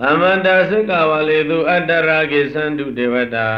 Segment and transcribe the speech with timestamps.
[0.00, 3.48] သမ္မန္တသက္ကဝလေသူအတ္တရာကိသန္တုဒေဝတာ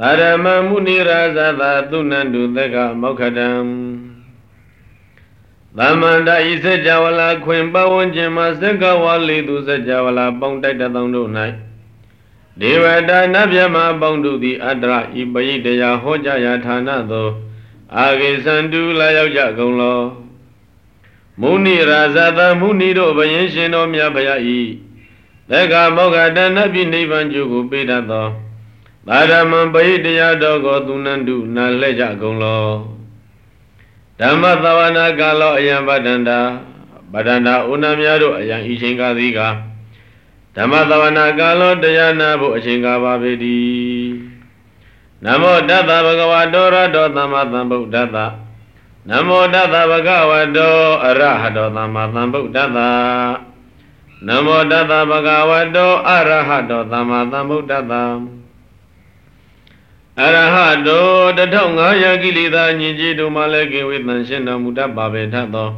[0.00, 3.48] ဗရမမုနိရာဇသာသုဏန္တုသက္ကမောက္ခတံ
[5.78, 11.30] သမန္တဤစัจ java လာခွင်ပဝန်းကျင်မှာသက္ကဝလေသူစัจ java လာပေါင်းတိုက်တသောတို့၌
[12.60, 17.30] ဒေဝတာနတ်မြတ်မပေါင်းတို့သည်အတ္တရာဤပရိတရားဟောကြားရာဌာနသို့
[17.98, 20.00] အာဂိသန္တုလာရောက်ကြကုန်လော
[21.40, 24.60] မုနိရာဇသမုနိတို့ဘယင်းရှင်တော်မြတ်ဖရာဤ
[25.50, 28.26] သက္ကမောက္ခတနတ်ပြည်နိဗ္ဗာန်ကျုကိုပေးတတ်သော
[29.08, 32.68] သာဓမံပရိတရားတော်ကိုသူနန္တုနာလှဲ့ကြကုန်လော
[34.20, 36.40] ဓမ္မသဝနာကာလောအယံပဒန္တာ
[37.12, 39.40] ပဒန္တာဥဏများတို့အယံဤချိန်ကားသည်က
[40.56, 44.06] ဓမ္မသဝနာကာလောတရားနာဖို့အချိန်ကားပါပေသည်
[45.24, 48.16] နမောတတ္တဗဂဝတောရတောသမ္မာသမ္ဗုဒ္ဓတ္တ
[49.08, 52.78] နမောတတ္တဗဂဝတောအရဟတောသမ္မာသမ္ဗုဒ္ဓတ္တ
[54.26, 57.94] နမောတတ္တဗဂဝတောအရဟတောသမ္မာသမ္ဗုဒ္ဓတ္တ
[60.22, 60.56] အရဟ
[60.86, 65.70] တော1500ကိလေသာညင်ကြီးတို့မှလည်းကိဝေသံရှင်းတော်မူတတ်ပါပဲထသော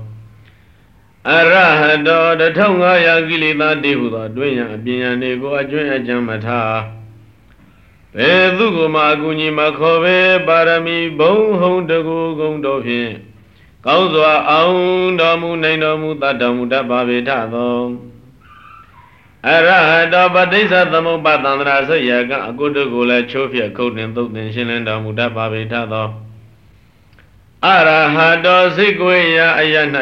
[1.31, 6.78] အရဟတော1500ကိလေသာတည်ဟုသောအတွင်းရန်အပြင်ရန်တွေကိုအကျွင့်အကြံမထား
[8.17, 13.12] ဘယ်သူကိုမှအကူညီမခေါ်ပဲပါရမီဘုံဟုံတကူကုံတို့ဖြင့်
[13.86, 14.77] ကောင်းစွာအောင်
[15.20, 18.08] တော်မူနိုင်တော်မူတတ်တော်မူတတ်ပါပေထသော
[19.47, 26.08] အရဟတောပဋိစ္စသမုပ္ပါသန္တရာဆွေရကအကုတ္တကိုလည်းချိုးဖြက်ခုတ်တင်သုတ်တင်ရှင်းလင်းတော်မူတတ်ပါပေထသော
[27.67, 29.77] အရဟတောစိတ်ကိုရာအယ၌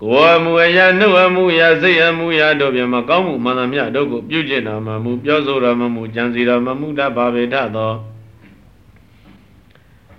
[0.00, 7.92] ကိုယ်မူအရာနှုတ်အမှုရာစိတ်အမှုရာတို့ပြမကောင်းမှုမှန်သမျှတို့ကိုပြုကျင့်တော်မမူပြောဆိုတော်မမူကြံစီတော်မမူတတ်ပါပေထသော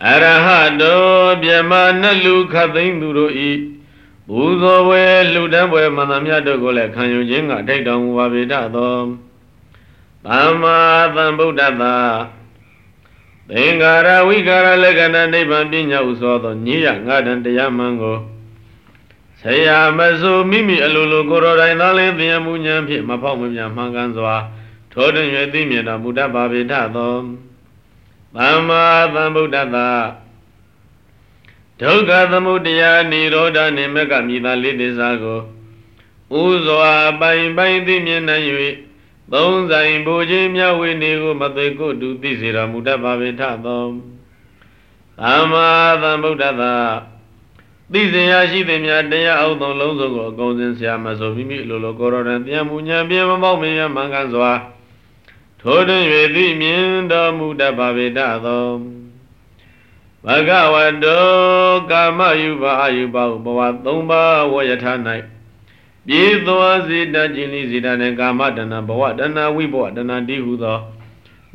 [0.10, 0.48] အရဟ
[0.82, 1.02] တော
[1.42, 3.34] ပြမနှလူခတ်သိမ့်သူတို့
[4.28, 8.94] ဤဘူဇောဝဲလှူဒန်းပွဲမှန်သမျှတို့ကိုလည်းခံယူခြင်းကထိတ်တော်မူပါပေတတ်သော
[10.26, 10.78] သမ္မာ
[11.16, 11.96] သမ္ဗုဒ္ဓသာ
[13.50, 18.18] သင်္ကာရဝိကာရလက္ခဏာနိဗ္ဗာန်ပညာဥသောသောညရငါတန်တရားမှန်ကို
[19.42, 24.36] ဆရာမဆိုမိမိအလိုလိုကိုယ်တော်တိုင်သာလင်းသင်မှုဉာဏ်ဖြင့်မဖောက်မမြမှန်ကန်စွာ
[24.92, 27.14] ထိုတွင်၍သိမြင်တော်မူတတ်ပါပေတတ်သော
[28.36, 29.88] သမ္မာသမ္ဗုဒ္ဓသာ
[31.82, 35.40] ဒုက္ခသမုဒယនិရောဓနိမကမိသားလေးသစ္စာကို
[36.42, 38.46] ဥစွာပိုင်ပိုင်သိမြင်နိုင်၍
[39.34, 43.84] သုံးဆိုင်ဘူခြင်းမြဝိနေကိုမသိကိုတူသိစေတော်မူတတ်ပါပေထသော
[45.20, 45.68] သမ္မာ
[46.02, 46.74] သမ္ဗုဒ္ဓသာ
[47.92, 54.52] သိစင်ရရှိသည်များတရားအောက်သုံးလုံးစုံကိုအကုန်စင်ဆရာမဆိုမိမိလိုလိုကိုရောတန်တရားမူညာပြမပေါက်မရမှန်ကန်စွာ
[55.62, 56.04] ထိုတွင်၍
[56.36, 59.05] သိမြင်တော်မူတတ်ပါပေထသော
[60.26, 61.26] ဘဂဝတော
[61.92, 64.94] ကာမယုဘအယုဘဘဝ၃ပါးဝယထာ၌
[66.08, 70.78] ပြေသောစေတကျင်လိစေတနဲ့ကာမတဏဘဝတဏဝိဘဝတဏတိဟုသော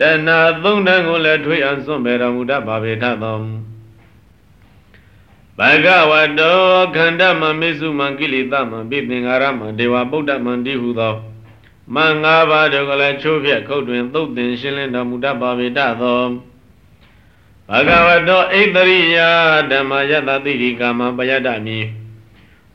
[0.00, 0.28] တဏ
[0.62, 3.36] သုံးတန်ကိုလည်းထွေးအောင်စွန့်ပေတော်မူတတ်ပါပေထသော
[5.58, 6.58] ဘဂဝတော
[6.96, 11.14] ခန္ဓမမေစုမံကိလေသမံပိသင်္ဃာရမံဒေဝဗုဒ္ဓမံတိဟုသော
[11.94, 16.49] မံ၅ပါးတို့ကလည်းချိုးဖြက်ခုတ်တွင် သုတ်တင်ရှင်းလင်းတော်မူတတ်ပါပေတသော
[17.70, 19.16] ဘဂဝတောဣတရိယ
[19.70, 21.78] ဓမ္မယတတိရိကာမပယတမိ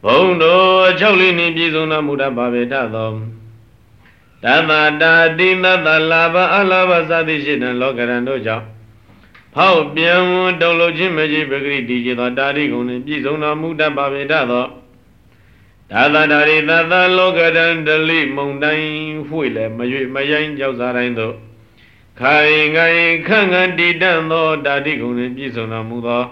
[0.04, 3.10] ဘုံတို့အချုပ်လေးနှင့်ပြည့်စုံတော်မူတတ်ပါပေတသော
[4.44, 8.66] တသတာတိသတ္တလာဘအလာဘသတိရှိတဲ့လောကရန်တို့ကြောင့်
[9.56, 14.66] ဖောက်ပြန်ဝန်တုံလုံးခြင်းမကြီးပဂရိတိကျေသောတာရိကုံနှင့်ပြည့်စုံတော်မူတတ်ပါပေတသော
[15.92, 18.90] သာသတာရိသတ္တလောကရန်ဒလိမုန်တိုင်း
[19.28, 21.36] ဖွေလည်းမရွေမရိုင်းကြောက်စားတိုင်းသို့
[22.20, 26.24] ခိုင်ခိုင်ခန့်ခန့်တည်တံ့သောတာတိကုံနှင့်ပြည့်စုံတော်မူသော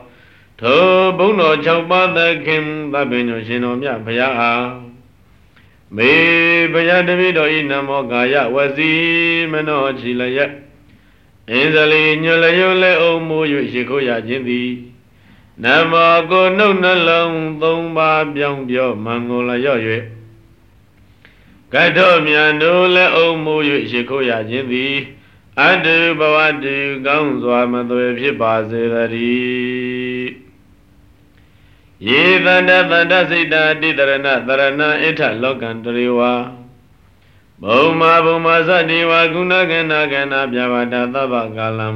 [0.60, 0.86] ထို
[1.18, 2.64] ဘုန်းတော်၆ပါးသခင်
[2.94, 4.66] သဗ္ဗညောရှင်တော်မြတ်ဘုရားအား
[5.96, 6.12] မေ
[6.74, 8.92] ဘုရားတပည့်တော်ဤနမောကာယဝစီ
[9.52, 10.40] မနောချီလယ
[11.52, 13.38] အင်းဇလီညွလျုလဲအုံမူ၍
[13.72, 14.70] ရှိခိုးရခြင်းသည်
[15.64, 19.80] နမောကိုနှုတ်နှလုံးသုံးပါးပြောင်းပြောမံကိုလျော့၍
[21.74, 23.56] ကတ္ထောမြန်တို့လဲအုံမူ၍
[23.90, 24.96] ရှိခိုးရခြင်းသည်
[25.62, 28.96] အတုဘဝတုကောင်းစွာမသွေဖြစ်ပါစေတ
[29.30, 30.32] ည်း
[32.08, 36.34] ယေတန္တတန္တစိတ်တာတိတရဏတရဏဣထလောကံတရေဝါ
[37.64, 41.96] ဘုံမာဘုံမာသတိဝါကုဏကဏကဏပြဘာတာသဗ္ဗကာလံဣ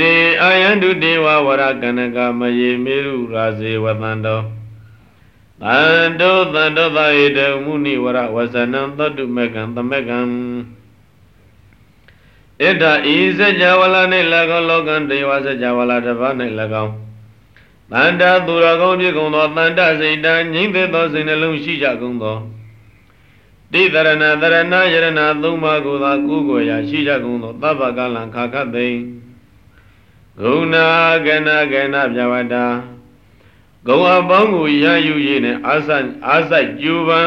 [0.00, 4.40] တိအာယန္တုတေဝဝရကဏကမယေမေရုရာဇေဝတန္တော
[5.62, 10.18] တန္တောတန္တောသာဧတမုနိဝရဝဇနံသောတုမကံသမကံ
[12.62, 14.02] ဣဒ္ဓဤစัจ java လာ၌၎
[14.58, 16.32] င်းလောကံတေဝစัจ java လာတစ်ပါး၌၎
[16.84, 16.92] င်း
[17.92, 22.36] တန္တာသူတော်ကောင်းဖြစ်ကုန်သောတန္တစိတ်တငြိမ့်သက်သောစိတ်နှလုံးရှိကြကုန်သော
[23.72, 25.08] တိတရဏတရဏယရဏ
[25.42, 28.88] သုံးပါးကိုသာကုကိုရာရှိကြကုန်သောသဗ္ဗကလံခါခတ်သိ
[30.40, 30.76] ဂုဏ
[31.26, 32.64] ကဏကဏပြဝတ္တာ
[33.86, 35.88] ဂုံအပေါင်းကိုရယူရည်နဲ့အာဆ
[36.28, 37.20] အာဆိုင်ကျူပံ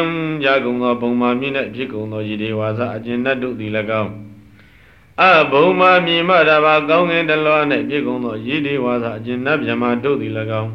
[0.44, 3.72] ကြကုန်သောဘုံမာမြင့်နဲ့ဖြစ်ကုန်သောယတိဝါစာအကျဉ်တတ်တို့သည်၎
[4.04, 4.25] င်း
[5.22, 10.72] အဘုံမာမြင်မတာပါကောင်းငင်တလောနဲ့ဖြစ်ကုန်သောယတိဝါစာအကျဉ်တတ်မြမတို့သည်၎င်း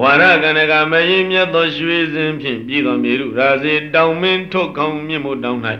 [0.00, 5.60] ဝါရကနကမယင်းမြတ်သောရွှေစင်ဖြင့်ပြည်တော်မြေရုရာဇေတောင်မင်းထုတ်ခေါင်မြင့်မို့တောင်း၌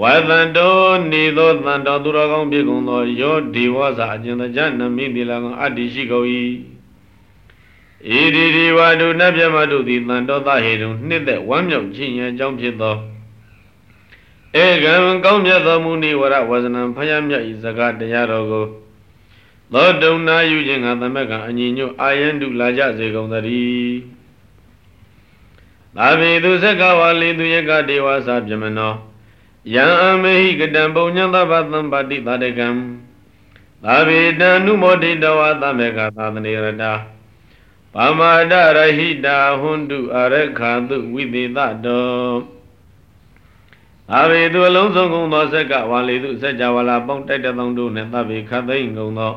[0.00, 0.74] ဝါသန္တော
[1.12, 6.26] နေသောသန္တောသူတော်ကောင်းဖြစ်ကုန်သောယောဒေဝစာအကျဉ်တကြနမိတိ၎င်းအတ္တိရှိကုန်၏
[8.10, 12.96] ဣတိဒီဝါဒုနတ်မြတ်မတို့သည်တန်တော်သဟေတုံနှစ်သက်ဝမ်းမြောက်ခြင်းရန်အကြောင်းဖြစ်သော
[14.56, 18.66] ဧကံကောင်းမြတ်သောမူနိဝရဝဇနံဖယားမြတ်ဤစကားတရားတော်ကို
[19.72, 23.98] သောတုံနာယူခြင်းကသမက်ကအညီညွတ်အာယံတုလာကြစေကုန်သတည်း
[25.96, 28.94] သာဝေသူဇက်ကဝါလီသူယကဒေဝစာပြမနော
[29.74, 32.68] ယံအမေဟိကတံပုံညံသဗ္ဗသံပါတိသတကံ
[33.84, 36.92] သာဝေတံနုမောဒိတဝသမေကသာသနေရတာ
[37.94, 42.57] ပမာဒရဟိတာဟွန်တုအရခာတုဝိသေသတော
[44.16, 49.32] အဘေသူအလုံးစုံကုန်သောဆက်ကဝါလီသူစัจ java လာပေါင်းတိုက်တသောတို့နှင့်သဗ္ဗေခတ်သိမ့်ကုန်သော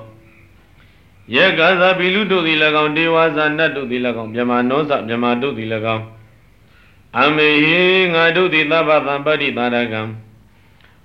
[1.35, 6.03] ယေကသပိလူတို့သည်၎င်းဒေဝဇာနတ်တို့သည်၎င်းမြမနောဇမြမတို့သည်၎င်း
[7.19, 7.81] အမေဟိ
[8.13, 10.01] ငါတို့သည်သဗ္ဗသံပတ္တိသာရကံ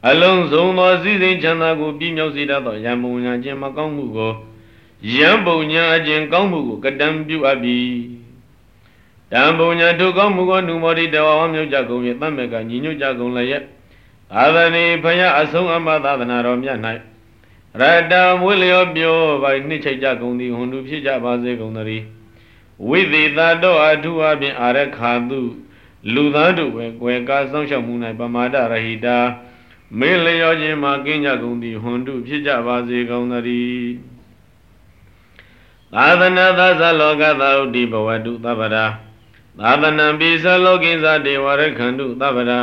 [0.08, 4.32] အလုံးစုံသောစည်းစိမ်ချမ်းသာကိုပြည့်မြောက်စေတတ်သောယံမုံညာခြင်းမကောင်းမှုကို
[5.16, 7.76] ယံပုံညာအကျင်ကောင်းမှုကိုကတံပြုအပ်ပြီ
[9.32, 13.50] တံပုံညာတို့ကောင်းမှုကိုနုမောတိတဝဝမြုပ်ကြကုန်၏တမေကညီညွတ်ကြကုန်လည်း
[14.32, 16.78] သာသနေဖယားအဆုံးအမသာသနာတော်မြတ်၌
[17.80, 22.04] ရတံဝိလျောပြောပါနှစ်ချိတ်ကြကုန်သည်ဟွန်သူဖြစ်ကြပါစေကုန်သတည်း
[22.88, 25.40] ဝိသေသတောအထုအပြင်အာရခာတု
[26.14, 29.18] လူသားတို့ပဲကွယ်ကားစောင့်ရှောက်မှု၌ပမာဒရဟိတာ
[29.98, 33.94] မေလျောခြင်းမှာကင်းကြကုန်သည်ဟွန်တုဖြစ်ကြပါစေကုန်သတည်း
[35.94, 38.86] သာသနာသသလောကသာဥတိဘဝတုသဗ္ဗရာ
[39.60, 42.60] သာသနံပိသလောကိသတေဝရခန္တုသဗ္ဗရာ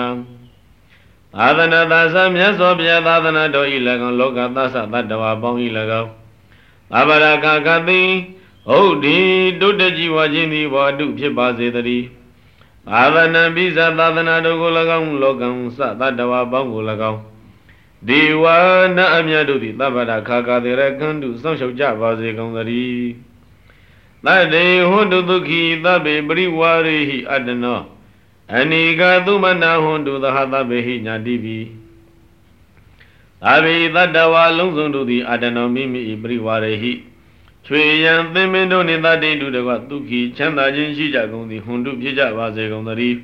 [1.36, 5.68] သာသနာသသမြတ်စွာဘုရားသာသနာတော်ဤ၎င်းလောကသသတ္တဝါပေါင်းဤ၎
[6.02, 6.10] င်း
[6.92, 8.02] သဗ္ဗရာခကတိ
[8.70, 9.18] ဟုတ်ဒီ
[9.60, 12.06] တုတ္တជីဝခြင်းသည်ဘောတုဖြစ်ပါစေတည်း
[12.88, 15.48] သာသနံပိသသာသနာတော်ကို၎င်းလောကံ
[16.00, 17.20] သတ္တဝါပေါင်းကို၎င်း
[18.08, 18.44] ဒေဝ
[18.98, 23.33] နာအမြတ်တို့သည်သဗ္ဗတာခါကာတေရကန္တုစောင့်ရှောက်ကြပါစေကုန်သတည်း
[24.26, 27.80] သတ္တေဟွန်တုဒုက္ခိသဗ္ဗေပရိဝါရိဟိအတ္တနော
[28.58, 31.58] အနိကသုမနာဟွန်တုသဟသဗ္ဗေဟိညာတိပိ
[33.44, 36.92] သာဝေတတ္တဝါလုံးစုံတို့သည်အတ္တနောမိမိ၏ပရိဝါရိဟိ
[37.66, 43.18] ချွေရန်သင်္မင်းတို့နှင့်တတ္တိတုတကဒုက္ခိချမ်းသာခြင်းရှိကြကုန်သည်ဟွန်တုဖြစ်ကြပါစေကုန်သတည်း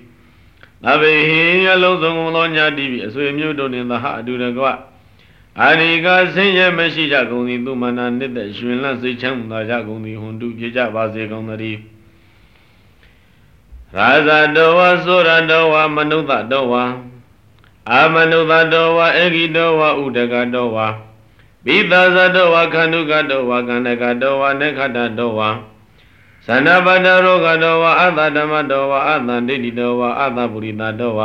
[0.86, 1.42] နဘေဟိ
[1.74, 4.66] အလုံးစုံသောညာတိပြီအဆွေမျိုးတို့နှင့်သဟအတူတကွ
[5.57, 11.80] အာရိကဆင်းရဲမရှိကြကုန်သည်သူမနာနှစ်သက်ရှင်လန့်စိတ်ချမ်းသာကြကုန်သည်ဟွန်တုဖြစ်ကြပါစေကုန်သတည်း
[13.96, 16.74] ရာဇတောဝသောရတောဝမနုဿတောဝ
[17.92, 20.78] အာမနုဿတောဝအေဂိတောဝဥဒကတောဝ
[21.66, 25.40] ဘိသဇတောဝခန္ဓုကတောဝကန္နကတောဝနေခတတောဝ
[26.48, 31.22] သန္နပတ္တရောဂတောဝအတ္တဓမ္မတောဝအတ္တဒိဋ္ဌိတောဝအတ္တပုရိသတောဝ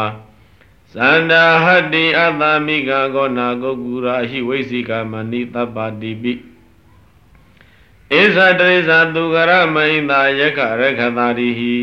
[0.94, 6.32] သန္တာဟတ္တိအတ္တမိကကောနာကုတ်ကူရာဟိဝိသိကမဏိတပ္ပတိပိ
[8.20, 11.76] ဧသတရိသသူကရမိန်သာယခရခတာရိဟိ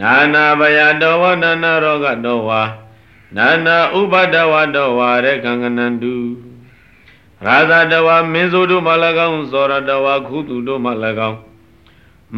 [0.00, 2.50] နာနာဘယတောဝနာနာရောဂတောဝ
[3.36, 6.14] နာနာဥပဒဝတောဝရခံကနန္တု
[7.44, 8.92] ရာဇတဝမင်းစုတို့မှ၎
[9.28, 10.90] င်းဇောရတဝခုသူတို့မှ၎
[11.30, 11.38] င်း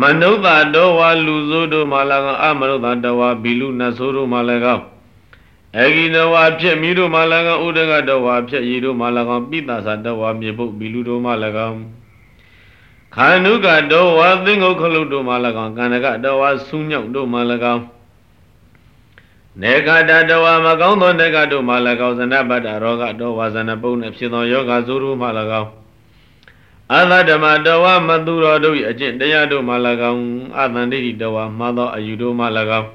[0.01, 1.99] မနုဿတောဝလူစုတို့မှ၎
[2.33, 4.39] င်းအမနုဿတဝဘီလူနတ်ဆိုတို့မှ၎
[4.77, 4.85] င်း
[5.81, 7.21] အဂိနဝဖြစ်မိတို့မှ၎
[7.55, 9.07] င်းဥဒကတဝဖြစ်ဤတို့မှ၎
[9.37, 11.31] င်းပိသသတဝမြေပုတ်ဘီလူတို့မှ၎
[11.69, 11.81] င်း
[13.17, 17.39] ခန္ဓုကတဝသင်္ဂုတ်ခလုတ်တို့မှ၎င်းကန္နကတဝဆူးညောက်တို့မှ၎
[17.75, 17.83] င်း
[19.63, 21.75] နေကတတဝမကောင်းသောနေကတို့မှ၎
[22.09, 25.27] င်းဇနပတ္တရောဂတောဝဇနပုန်နှင့်ဖြစ်သောယောဂဇိုးတို့မှ၎
[25.61, 25.71] င်း
[26.95, 29.75] အသဓမ္မတဝမသူတော်တို့၏အကျင့်တရားတို့မှ၎
[30.13, 30.23] င်း
[30.61, 32.47] အသန္တိတဝမှားသောအယူတို့မှ၎
[32.81, 32.89] င်း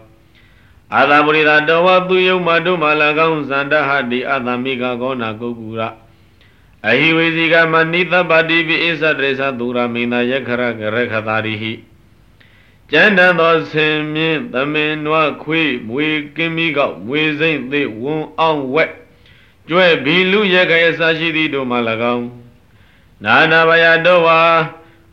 [0.96, 2.90] အာသပုရိသတဝသူယုံမတို့မှ၎
[3.30, 5.82] င်းဇန္တဟတိအသမိကကောနာကုကုရ
[6.88, 11.74] အဟိဝေစီကမနိသပတိပိဣသတရေသသူရမိန်သာယခရကရခတာရိဟိ
[12.92, 18.92] ကျမ်းတန်သောဆင်မြင့်သမင်နွားခွေးမွေကင်းမိကောက်မွေစိမ့်သေးဝွန်အောင်ဝက်
[19.68, 21.78] ကျွဲ့ဘီလူရခရဆရှိသည်တို့မှ၎
[22.16, 22.26] င်း
[23.24, 24.40] နာနာဘယတောဝါ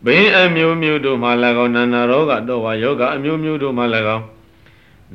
[0.05, 1.29] ဘင်းအမျိုးမျိုးတို့မှ၎
[1.65, 3.85] င်းနာနာရောဂတောဝါယောဂအမျိုးမျိုးတို့မှ၎
[4.17, 4.38] င်း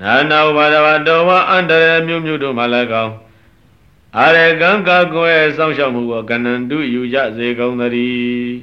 [0.01, 3.13] နာနာဥပါဒဝတောဝအန္တရမျိုးမျိုးတို့မှလည်းကောင်း
[4.17, 8.55] အာရကံကကိုယ်ရဲ့စောင့်ရှောက်မှုကိုကဏ္ဍတုယူကြစေကုန်သတည်း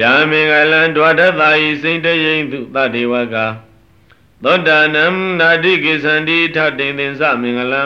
[0.00, 3.36] ယာမင်္ဂလံဒွါဒသာဤစိတ်တယိမ့်သူတတေဝက
[4.42, 5.04] သောတာနံ
[5.40, 7.82] နာတိကိသန္တိထတိန်သင်္သမင်္ဂလံ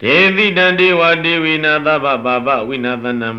[0.00, 3.30] ဒေတိတံဒေဝဒေဝိနာသဗ္ဗပါပဝိနာသနံ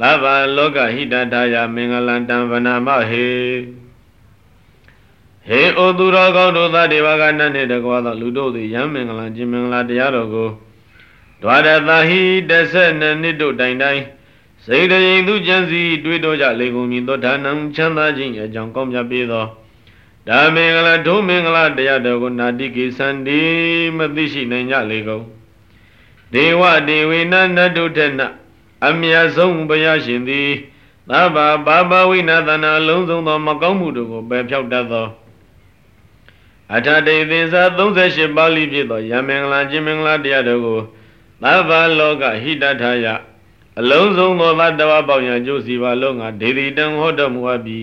[0.00, 0.24] သဗ္ဗ
[0.56, 3.28] လောကဟိတတာယမင်္ဂလံတံဗနာမဟေ
[5.50, 10.48] ဟေဩသူတော်ကောင်းတို့သာဒေဝကနတ်နှင့်တကွာသောလူတို့သည်ယံမင်္ဂလံကျင်မင်္ဂလာတရားတော်ကို
[11.42, 14.00] ဒွါရသဟိတဆက်နှစ်တို့တိုင်တိုင်
[14.64, 19.44] စိတ်တရင်သူကျမ်းစီတွေးတော်ကြလေကုန်မည်သောဒါနံချမ်းသာခြင်းအကြောင်းကောင်းမြတ်ပေသော
[20.28, 23.40] ဒါမင်္ဂလာဒုမင်္ဂလာတရားတော်ကိုနာတိကိသန္တိ
[23.96, 25.24] မသိရှိနိုင်ကြလေကုန်
[26.34, 28.20] ဒေဝဒေဝိနနတ်တို့ထက်န
[28.86, 30.48] အမြတ်ဆုံးဘုရားရှင်သည်
[31.10, 35.06] သဗ္ဗဘာဘဝိနာသနာလုံးစုံသောမကောင်းမှုတို့ကိုပယ်ဖြောက်တတ်သော
[36.74, 40.80] အထာတေသင်္စာ38ပါဠိဖြစ်သောယမင်္ဂလာခြင်းမင်္ဂလာတရားတို့ကို
[41.42, 43.06] သဗ္ဗလောကဟိတထယ
[43.80, 47.80] အလုံးစုံသောသတ္တဝါပေါင်းရန်ကျိုးစီပါလုံးကဒေဒီတံဟောတော်မူအပ်ပြီ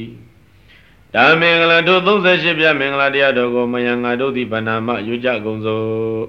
[1.14, 6.26] ဒါမင်္ဂလာတို့38ပြမင်္ဂလာတရားတော်ကိုမယံငါတို့သည်ဗနာမယူကြကုန်စို့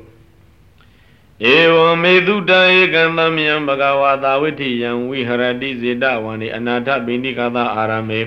[1.54, 8.20] ဧဝံမေတုတံဧကံသမယံဘဂဝါသာဝိထိယံဝိဟရတိဇေတဝံနေအနာထပိဏိကသာအာရမေ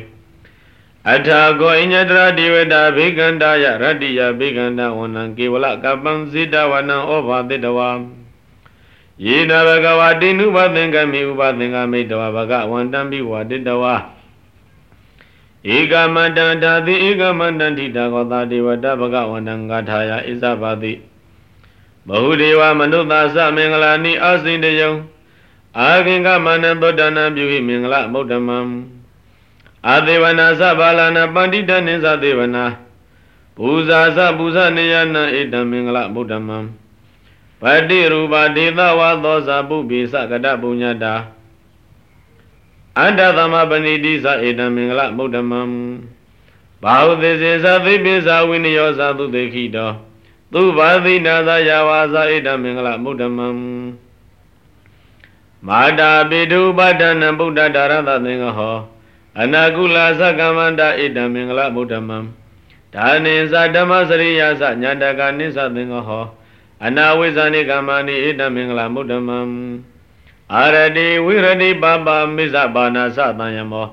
[1.10, 7.90] အထာကောအညတရဒီဝတာဘေကန္တာယရတ္တိယဘေကန္တဝနံကေဝလကပံဇေတဝနံဩဘာတိတဝါ
[9.26, 13.96] ယေနဘဂဝတိနုဘသင်္ကမိဥပသင်္ကမိတဝဘဂဝန္တံပိဝတိတဝါ
[15.76, 20.94] ဧကမန္တံဓာတိဧကမန္တံထိတာကောသာဒေဝတဘဂဝန္တံဂါထာယဣဇဘာတိ
[22.08, 24.90] ဘဟုဒေဝမနုဿာသမင်္ဂလာနိအစိန်တယံ
[25.80, 28.58] အာဂင်္ဂမန္တံသောတနံပြုဟိမင်္ဂလမௌတမံ
[29.88, 32.66] အာသေဝနာသဘာလနာပန္တိတနိသသေဝနာ
[33.56, 36.58] ပူဇာသပူဇနေယနာဣတံမင်္ဂလမௌတမံ
[37.62, 41.14] ပတိရူပဒေသဝသောဇာပုပိသကတပုညတာ
[42.98, 45.62] အန္တသမပဏိတိသဧတံမင်္ဂလမௌတမံ
[46.84, 49.92] ဘာဟုသေစေသသိပိသဝိနယောသသုတေခိတော
[50.54, 53.48] သူဘာသိနာသယာဝါသဧတံမင်္ဂလမௌတမံ
[55.68, 58.78] မာတာပိတုပဒနံဗုဒ္ဓဒါရသသင်္ဃဟော
[59.40, 62.18] အနာကုလသကမ္မန္တဣတံမင်္ဂလမௌတမံ
[62.94, 66.26] ဒါနိသဓမ္မစရိယသညာတကနိသသင်္ဃဟော
[66.86, 69.40] အနာဝိဇာနိကမ္မာနိဣတမင်္ဂလမုဒ္ဓမံ
[70.56, 73.88] အာရတိဝိရတိပပမိစ္ဆဘာနာသတံယမော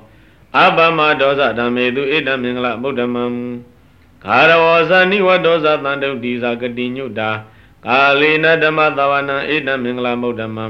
[0.57, 3.25] အပမဒောဇဓမ္မေတုဣတမင်္ဂလမုဒ္ဓမံ
[4.25, 7.31] ခါရဝောဇနိဝဒောဇတံတုတိဇာကတိညုတာ
[7.87, 10.67] ကာလေနဓမ္မသဝနံဣတမင်္ဂလမုဒ္ဓမံ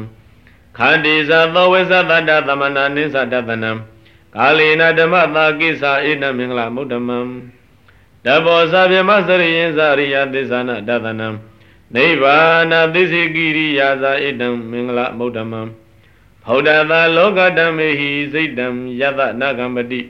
[0.78, 3.70] ခန္တိဇသောဝိဇတတသမနာနိသတတနံ
[4.40, 7.18] ကာလေနဓမ္မသာကိစ္ဆာဣတမင်္ဂလမုဒ္ဓမံ
[8.24, 11.28] တဘောဇဗြမစရိယင်ဇရိယသစ္ဆနာတတနံ
[11.94, 12.36] နိဗ္ဗာ
[12.70, 15.60] နသစ္စေကိရိယာသာဣတံမင်္ဂလမௌဓမံ
[16.44, 18.66] ဘုဒ္ဓသာလောကဓမ္မေဟိစိတ်တံ
[19.00, 20.00] ယတနာဂံပတိ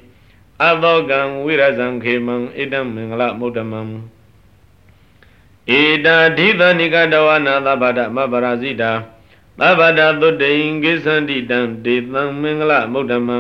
[0.67, 3.81] အသောကံဝိရဇံခေမံဣတံမင်္ဂလမௌဓမံ
[5.81, 8.93] ဧတာဓိသနိကတဝနာသဗ္ဗဒမပရာဇိတာ
[9.61, 13.39] သဗ္ဗဒသုတေင်ကိသန္တိတံဒေသံမင်္ဂလမௌဓမံ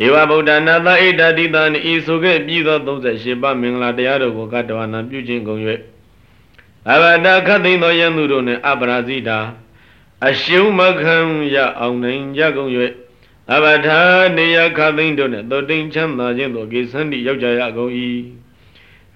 [0.00, 5.60] ဒေဝဗုဒ္ဓနာသဣတာတိတံဤဆိုခဲ့ပြီးသော38ပါးမင်္ဂလာတရားတို့ကိုကတဝနာပြုခြင်းကုန်၍
[6.92, 9.38] အဘတာခတ်သိမ်းသောယံသူတို့နှင့်အပရာဇိတာ
[10.28, 11.16] အရှုံးမခံ
[11.54, 12.70] ရအောင်နိုင်ကြကုန်၍
[13.54, 14.00] အဘထာ
[14.36, 17.92] နေယခတ်သိမ်းတို့နှင့်သောတိန်ချမ်းသာခြင်းတို့ကိသန္တိရောက်ကြရကုန်၏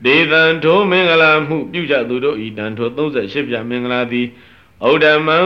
[0.04, 4.26] ဒေသံထိုမင်္ဂလာမှုပြုကြသူတို့ဤတန်ထို38ပြမင်္ဂလာသည်
[4.88, 5.38] ဩဒမံ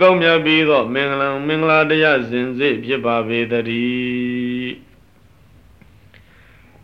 [0.00, 4.43] ကောင်းမြတ်ပြီးသောမင်္ဂလာမင်္ဂလာတရားစဉ်စေဖြစ်ပါပေတည်း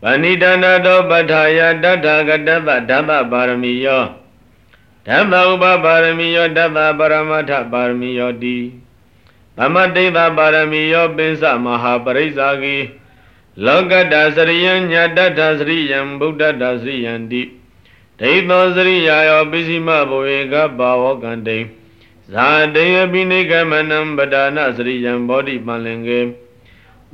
[0.05, 4.05] ဗဏိတနာတောပဋ္ဌာယတထာဂတသဓမ္မပါရမီယော
[5.07, 8.59] ဓမ္မဥပပါရမီယောတတ္တပရမထပါရမီယောတိ
[9.57, 12.77] သမတိတပါရမီယောပိစမဟာပရိစ္ဆာကိ
[13.65, 17.43] လောကတ္တစရိယံညာတ္ထစရိယံဗုဒ္ဓတ္တစရိယံတိ
[18.21, 21.59] ဒိသောစရိယာယောပိစိမဘဝေကဘာဝကံတိ
[22.33, 26.21] ဇာတေယပိနိကမနံပဒါနစရိယံဘောဓိပံလင်ကေ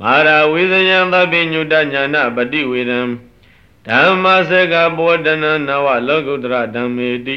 [0.00, 3.00] မာရာဝိဇယံသဗ္ဗညုတညာနာပတိဝေဒံ
[3.86, 7.36] ဓမ္မစကဘောဒနာနဝလောကုတ္တရဓမ္မေတိ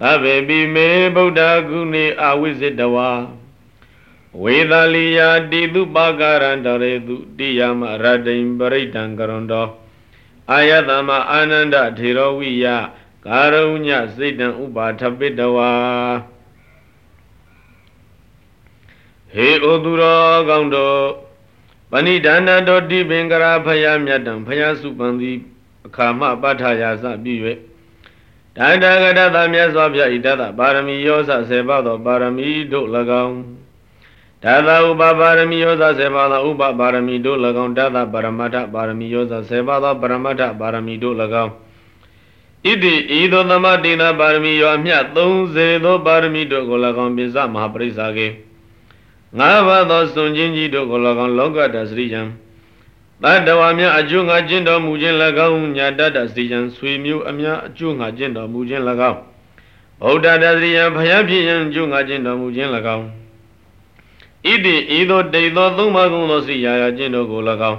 [0.00, 3.10] သဗ္ဗေပိမေဗုဒ္ဓကုဏေအဝိဇ္ဇတဝါ
[4.42, 9.68] ဝေသလိယာတိတုပါကရံတရေတုတိယမရတိံပရိတံကရွန်တော
[10.50, 12.66] အာယတမအာနန္ဒထေရဝိယ
[13.26, 15.70] ကာရုညစိတ်တံဥပါထပိတဝါ
[19.32, 21.27] ဟေဩသူတော်ကောင်းတို့
[21.92, 25.36] ပဏိဒါနတော်တိပင်္ဂရာဖယားမြတ်တံဖယားစုပန်သည်
[25.86, 27.34] အခါမပဋ္ဌရာစပြု၍
[28.56, 32.88] တန္တဂတသမြတ်စွာဘုရားဤတသပါရမီယောဇဆေပါသောပါရမီတို့၎
[33.24, 33.38] င်း
[34.44, 41.52] ဒါသဥပပါရမီယောဇဆေပါသောဥပပါရမီတို့၎င်းဒါသပါရမတ္ထပါရမီယောဇဆေပါသောပါရမတ္ထပါရမီတို့၎င်း
[42.64, 45.02] ဣတိဤသို့သမတိနာပါရမီယောအမြတ်
[45.44, 48.28] 30သောပါရမီတို့ကို၎င်းပိစမဟာပရိစ္ဆာကေ
[49.36, 52.22] ငါးပါးသောစွန်ချင်းကြီးတို့ကို၎င်းလောကတစရိယံ
[53.22, 55.16] တတ္တဝါများအကျိုးငါကျင့်တော်မူခြင်း၎
[55.48, 59.18] င်းညာတတ္တစရိယံဆွေမျိုးအများအကျိုးငါကျင့်တော်မူခြင်း၎င်း
[60.02, 63.06] ဗုဒ္ဓတစရိယံဘုရားဖြစ်ရန်အကျိုးငါကျင့်တော်မူခြင်း၎င်း
[64.46, 67.78] ဣတိဤသို့တိတ်သောသုံးပါးကုသောစိရာယာကျင့်တော်ကို၎င်း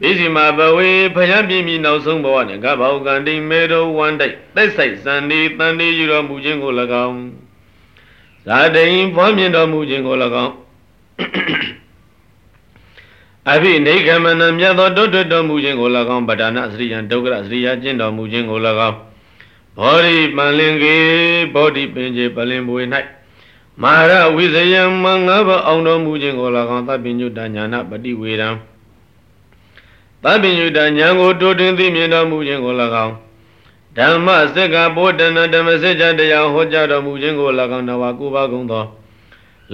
[0.00, 6.72] ပိစီမာဘဝေဘုရားပြင်းပြီးနောက်ဆုံးဘဝနှင့်ကဗ္ဗောကံတိမေတော်ဝန္တိသက်ဆိုင်စံဒီတန်ဒီယူတော်မူခြင်းကို၎
[7.06, 7.18] င်း
[8.46, 10.52] ဇာတိန်ဖွားမြင်တော်မူခြင်းကို၎င်း
[13.52, 18.58] အဘိနေခမနမြတ်သောတိုးထွတ်တော်မူခြင်းကို၎င်းပဒါနစရိယံဒုက္ခစရိယကျင့်တော်မူခြင်းကို၎
[18.88, 18.96] င်း
[19.78, 20.96] ဘောဓိပန်လင်ကေ
[21.54, 22.82] ဘောဓိပင်ကျေပလင်ပွေ၌
[23.82, 28.48] မာရဝိဇယံမငါးဘအောင်တော်မူခြင်းကို၎င်းသဗ္ဗညုတညာနာပฏิဝေရံ
[30.22, 33.14] သဗ္ဗညုတညာကိုတိုးတင်သိမြင်တော်မူခြင်းကို၎င်း
[33.96, 38.84] ဓမ္မစက္ကဘောဓနာဓမ္မစကြာတရားဟောကြားတော်မူခြင်းကို၎င်းနဝကုပါကုံသော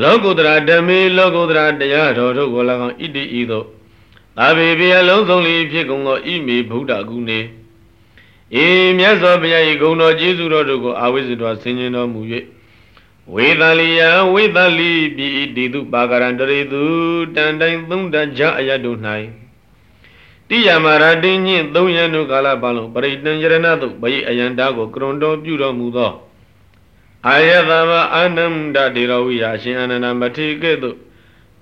[0.00, 3.66] လောကုတ္တရာဓမေလောကုတ္တရာတရားတော်တို့ကို၎င်းဣတိဤသို့
[4.36, 7.40] သာဘေဘီအလုံးစုံလီဖြစ်ကုန်သောဣမေဗုဒ္ဓဂုဏေ
[8.54, 8.66] အေ
[8.98, 12.20] မြတ်စွာဘုရား၏ဂုဏ်တော်ကျေးဇူးတော်တို့ကိုအာဝိဇ္ဇတော်ဆင်ခြင်တော်မူ၍
[13.34, 14.00] ဝေသလိယ
[14.32, 16.82] ဝေသလိပိတိတုပါကရံတရေတု
[17.34, 18.98] တန်တိုင်းသုံးတကြအယတ်တို့၌
[20.48, 26.12] တိယမရတိညင့်သုံးရန်တို့ကာလပတ်လုံးပရိတံယရဏတုဘိအယန္တာကိုကရွန်တော်ပြုတော်မူသော
[27.28, 30.96] အာယတမအာနန္ဒဒေရဝိယရှင်အနန္ဒမထေကဲ့သို့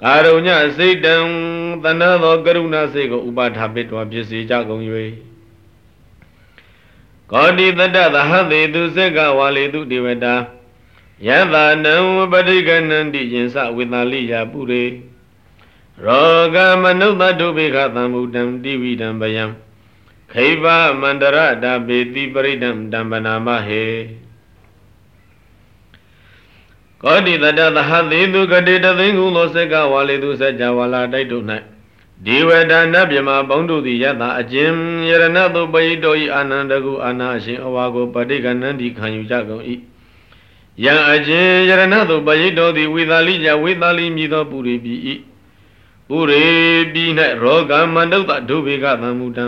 [0.02, 1.16] ကာရုညစိတ်တံ
[1.82, 4.84] သနသောကရုဏာစိတ်ကိုဥပါထာပိတော်ဖြစ်စေကြကုန်၍
[7.30, 10.34] ကောတိတတ္တသဟသေသူစက္ကဝါလေသူဒေဝတာ
[11.26, 11.54] ယသ
[11.84, 11.94] နံ
[12.32, 14.84] ပဋိကနန္တိယင်္စဝေသာလိယပုရေ
[16.04, 19.44] ရောဂမနုဿတုပိခသံမုတံတိဝိတံဗယံ
[20.32, 20.64] ခိဗ
[21.00, 23.84] မန္တရတပေတိပရိဒံတံပနာမဟေ
[27.02, 31.44] ကောတိတတသဟသေသူကတိတသိန်းကုသောစက္ကဝါလေသူစัจ java လာတိုက်တို့၌
[32.24, 34.72] ဒီဝဒနဗြမဘုံတို့သည်ယတအကျဉ်
[35.08, 39.64] ယရဏတုပယိတောဤအာနန္တကုအာနာအရှင်အဝါကိုပဋိကနန္တိခံယူကြကုန်၏
[40.84, 44.94] ယံအကျဉ်ယရဏတုပယိတောသည်ဝေသာလိယဝေသာလိမြည်သောပုရိပိ၏
[46.08, 46.44] ပုရိ
[46.92, 47.04] ပိ၌
[47.42, 49.46] ရောဂမန္တုတဒုဘေကသံမူတံ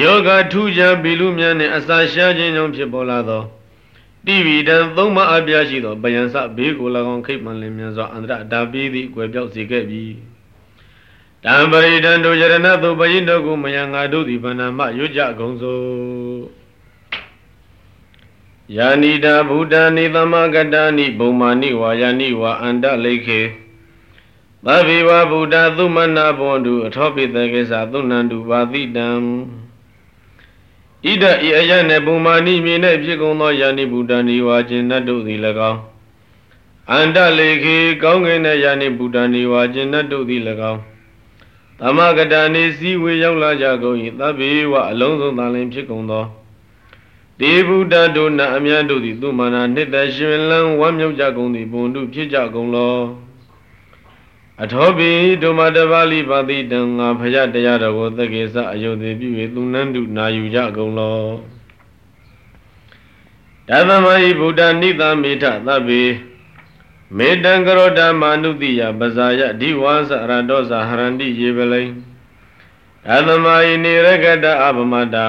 [0.00, 3.42] ယောဂထူးခြားဘီလူများနှင့်အစာရှားခြင်းကြောင့်ဖြစ်ပေါ်လာသော
[4.26, 10.04] တိဝိတံသုံးမအပြားရှိသောဗယံစဘေးကို၎င်းခိတ်မှန်လင်းမြန်စွာအန္တရဒါပိသည်ကွယ်ပြောက်စေခဲ့ပြီ
[11.44, 16.62] တံပရိဒံတို့ယရဏသုပယိတောကိုမယံငါတို့သည်ဗန္နမရွကြကုံစို့
[18.76, 23.40] ယာနိတာဗုဒ္ဓနိသမဂတနိဘုံမာနိဝါယာနိဝါအန္တလိခေ
[24.66, 29.08] သဗ္ဗေဝဗုဒ္ဓသုမနာဘွန်တုအထောပိတကေသသုဏန္တုပါတိတံ
[31.04, 35.80] ဣဒဤအယနဲ့ပုံမာနိမြေနဲ့ဖြစ်ကုန်သောယာနိဗုဒ္ဓနိဝါကျင်တတ်တို့သည်၎င်း
[36.90, 40.80] အန္တလေခေကောင်းကင်တဲ့ယာနိဗုဒ္ဓနိဝါကျင်တတ်တို့သည်၎င်း
[41.80, 46.24] သမဂတနိစည်းဝေရောက်လာကြကုန်၏သဗ္ဗေဝအလုံးစုံသာလင်ဖြစ်ကုန်သော
[47.40, 52.96] တေဗုဒ္ဓတို့နအမြတ်တို့သည်သူမာနာနှစ်သက်ရှင်လန်းဝမ်းမြောက်ကြကုန်သည်ဘုံတို့ဖြစ်ကြကုန်လော
[54.60, 55.10] အထောပိ
[55.42, 61.18] ဒုမတပါဠိပါတိတံငါဖရတရားတော်ကိုသက္ကေစအယုသေပြု၍သူနန္တုနာယူကြကုန်လော
[63.68, 66.02] တသမဟိဗုဒ္ဓနိသမေထသဗ္ဗေ
[67.16, 71.82] မေတံကရောဓမာနုတိယပဇာယဒီဝါစရတောဇာဟရန္တိယေပလိ
[73.06, 75.26] တသမဟိနေရကတအပမတာ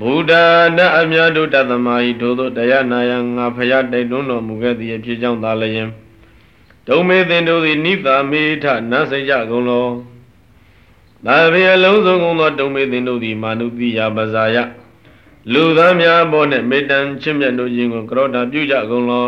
[0.00, 0.32] ဗုဒ္ဓ
[0.76, 5.90] နအမြတ်တို့တသမဟိထို့သောတရားနာယငါဖရတိုက်တွန်းတော်မူခဲ့သည်ဖြစ်ကြောင်းသာလျင်
[6.90, 9.86] ဒုံမေသင်တို့သည်နိသမေထနတ်စိတ်ကြကုန်လော
[11.26, 14.56] သာဘေအလုံးစုံကုန်သောဒုံမေသင်တို့သည်မာနုတိယပဇာယ
[15.52, 19.26] လူသားများဘောနှင့်မေတ္တံချစ်မြတ်တို့ခြင်းကိုကရောတာပြုကြကုန်လော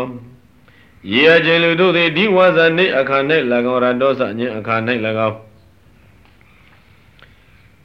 [1.11, 3.17] ရေအချင်းလူတို့သည်ဒီဝါဇာနေအခါ၌၎
[3.73, 4.75] င်းရတောစညင်အခါ၌၎
[5.27, 5.37] င်း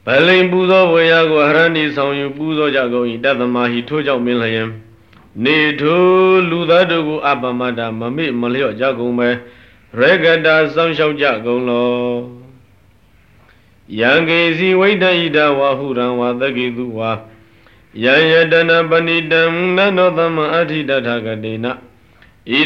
[0.05, 4.69] ဗလိန်ပူဇော်ဝေယကိုအရဏီဆောင်ယူပူဇော်ကြကုန်၏တသမဟိထိုးကြောင့်မင်းလျင်
[5.43, 6.01] နေထို
[6.49, 9.29] လူသားတို့ကိုအပမတ္တမမေ့မလျော့ကြကုန်ပဲ
[9.97, 11.89] ရကတာစောင့်ရှောက်ကြကုန်လော
[13.99, 17.11] ယံကေစီဝိတဣဒဝါဟုရံဝါသကေသူဝါ
[18.03, 19.41] ယံယတနာပဏိတံ
[19.75, 21.71] နနောသမအဋ္ဌိတထကတေနဣ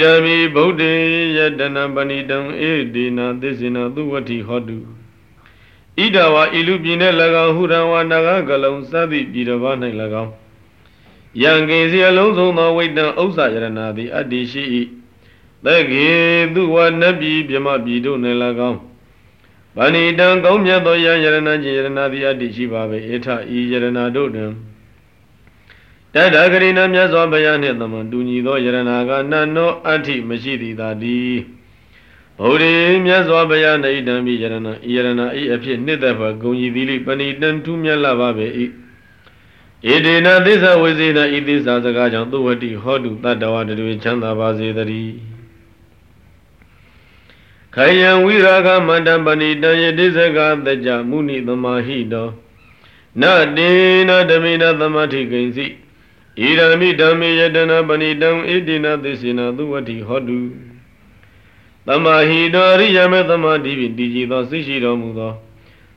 [0.01, 0.93] ရမိဗုဒ္ဓေ
[1.37, 2.37] ယတနာပဏိတံ
[2.69, 4.77] ဧဒေနာသစ္စေနသုဝတိဟောတု
[5.97, 6.97] ဣဒဝါဤလူပြည်၌၎
[7.45, 9.75] င်းဟုရံဝါနာဂကလုံစသည်ပြည်တစ်ပါး၌၎
[10.23, 10.31] င်း
[11.41, 14.63] ယံကေစီအလုံးစုံသောဝိတ္တံဥစ္စာယရနာသည်အတ္တိရှိ၏
[15.65, 16.07] သက္ကေ
[16.53, 18.19] သူဝနတ်ပြည်မြမပြည်တို့၌၎
[18.69, 18.79] င်း
[19.77, 24.51] ဗဏိတံကောင်းမြတ်သောယံယရနာခြင်းယရနာသည်အတ္တိရှိပါပဲဧထဤယရနာတို့တွင်
[26.13, 31.39] တတ္တဂရိဏမြတ်စွာဘုရားနှင့်သမန်တူညီသောယရနာကနတ်နောအဋ္ဌိမရှိသည်သာတည်း
[32.39, 32.73] ဗုဒ္ဓေ
[33.05, 38.47] မြတ်စွာဘုရားနေတံမိယရဏဤယရဏဤအဖြစ်နှစ်သက်ဘဂုံကြီးသီလိပဏိတံထူးမြတ်လာပါပဲ၏
[39.87, 45.32] ဣဒေနသစ္စာဝိဇေနဤသစ္စာစကားကြောင့်သုဝတိဟောတုတတ္တဝတတွေချမ်းသာပါစေတည်း
[47.75, 52.27] ခယံဝိရာဂမန္တပဏိတံယတိစကသကြမုနိသမာဟိတော
[53.21, 53.23] န
[53.57, 53.69] တေ
[54.09, 55.65] နဓမေနသမထိကိဉ္စီ
[56.39, 60.39] ဣရမိဓမ္မေယတနာပဏိတံဣတိနသစ္စေနသုဝတိဟောတု
[61.87, 65.33] သမာဟိတောရိယမေသမာတိပိတည်ကြည်သောသိရှိတော်မူသော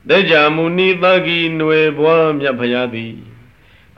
[0.09, 3.11] တကြမုနိသကိຫນွယ်ဘွားမြတ်ဖရာသည်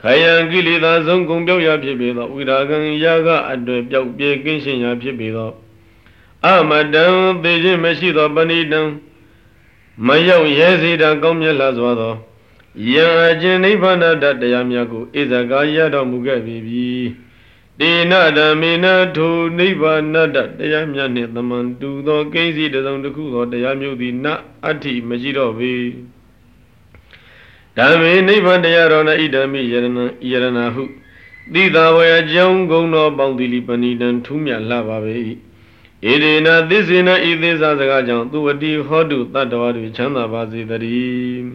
[0.02, 5.50] ခယံကိလေသာဆုံးကုန်ပြောက်ရာဖြစ်ပေသောဝိရာဂံယာကအတွေ့ပြောက်ပြေကင်းရှင်းရာဖြစ်ပေသော
[6.46, 7.04] အမတံ
[7.42, 8.80] သေခြင်းမရှိသောပဏိတံ
[10.06, 12.14] မရောက်ရဲစေတာကောင်းမြတ်လာစွာသော
[12.92, 16.88] ယံအကျဉ်နိဗ္ဗာန်တရားများကိုဣဇကာရတော်မူခဲ့ပြီ
[17.80, 24.26] တေနဓမ္မေနထိုနိဗ္ဗာန်တရားမြတ်နှင့်သမန်တူသောကိစ္စတစုံတစ်ခုသောတရားမျိုးသည်န
[24.64, 25.72] အဋ္ဌိမရှိတော့ပေ
[27.76, 29.86] ဓမ္မေနိဗ္ဗာန်တရားတော်၌ဣဒံမိယရဏ
[30.30, 30.84] ယရဏဟု
[31.54, 35.14] တိသာဝေအကြောင်းဂုံတော်ပေါင်းတိလိပဏိတံထူးမြတ်လှပါပေ၏
[36.08, 41.48] ဣဒေနသစ္စေနဤသစ္စာစကားကြောင့်သူဝတိဟောတုတတ္တဝါတွေချမ်းသာပါစေတည်း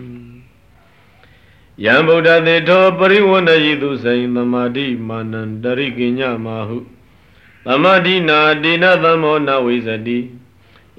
[1.83, 6.77] ယံဗုဒ္ဓသေထောပရိဝဏယိသူဆိုင်သမာတိမာနံတရိကိညမဟု
[7.65, 10.17] သမာတိနာတိနသမောနဝိဇတိ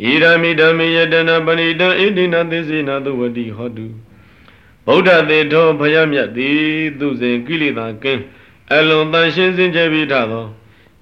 [0.02, 3.86] ဣရမိဓမ္မေယတနာပဏိတံဣတိနသစ္စေနသုဝတိဟောတု
[4.86, 6.60] ဗုဒ္ဓသေထောဘုရားမြတ်သည်
[6.98, 8.22] သူစဉ်ကိလေသာကင်း
[8.74, 10.46] အလွန်တန်ရှင်းစင်ကြပြီးထသော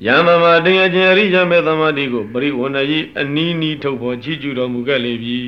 [0.02, 5.38] ယံမမတေအချင်းအရိယမေသမာတိကိုပရိဝဏယိအနီးနီးထုတ်ဖို့ချီးကျူးတော်မူခဲ့လေပြီ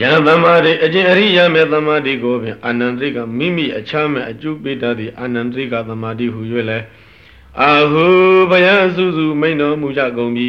[0.00, 6.78] ယံသမာဓိအကျင့်အရိယာမေသမာဓိကိုဖြင့်အာနန္တိကမိမိအချမ်းမဲ့အကျုပိတသည့်အာနန္တိကသမာဓိဟု၍လဲ
[7.60, 8.06] အာဟု
[8.50, 10.48] ဘယစုစုမိန်တော်မူကြကုန်ပြီ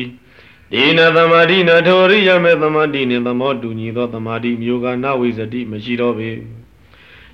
[0.71, 6.29] ဒီနသမာဓိနထောရိယာမေသမာဓိနှင့်သမောတူညီသောသမာဓိမျိုးကနဝိဇတိမရှိတော့ပေ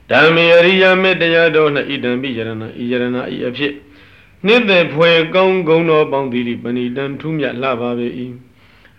[0.09, 3.03] ဓမ္မေအရိယာမေတရားတော်၌ဣဒံပိယရဏဤယရဏ
[3.35, 3.73] ဤအဖြစ်
[4.45, 8.07] နှစ်သက်ဖွယ်ကောင်းဂုဏ်တော်ပေါင်းသီလိပဏိတံထူးမြတ်လှပါပေ၏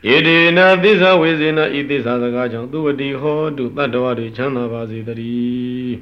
[0.07, 5.96] ဣတိနာသစ္စာဝေစေနဤသစ္စာစကားကြောင့်သူဝတိဟောတုတတ္တဝါတွေချမ်းသာပါစေတည်း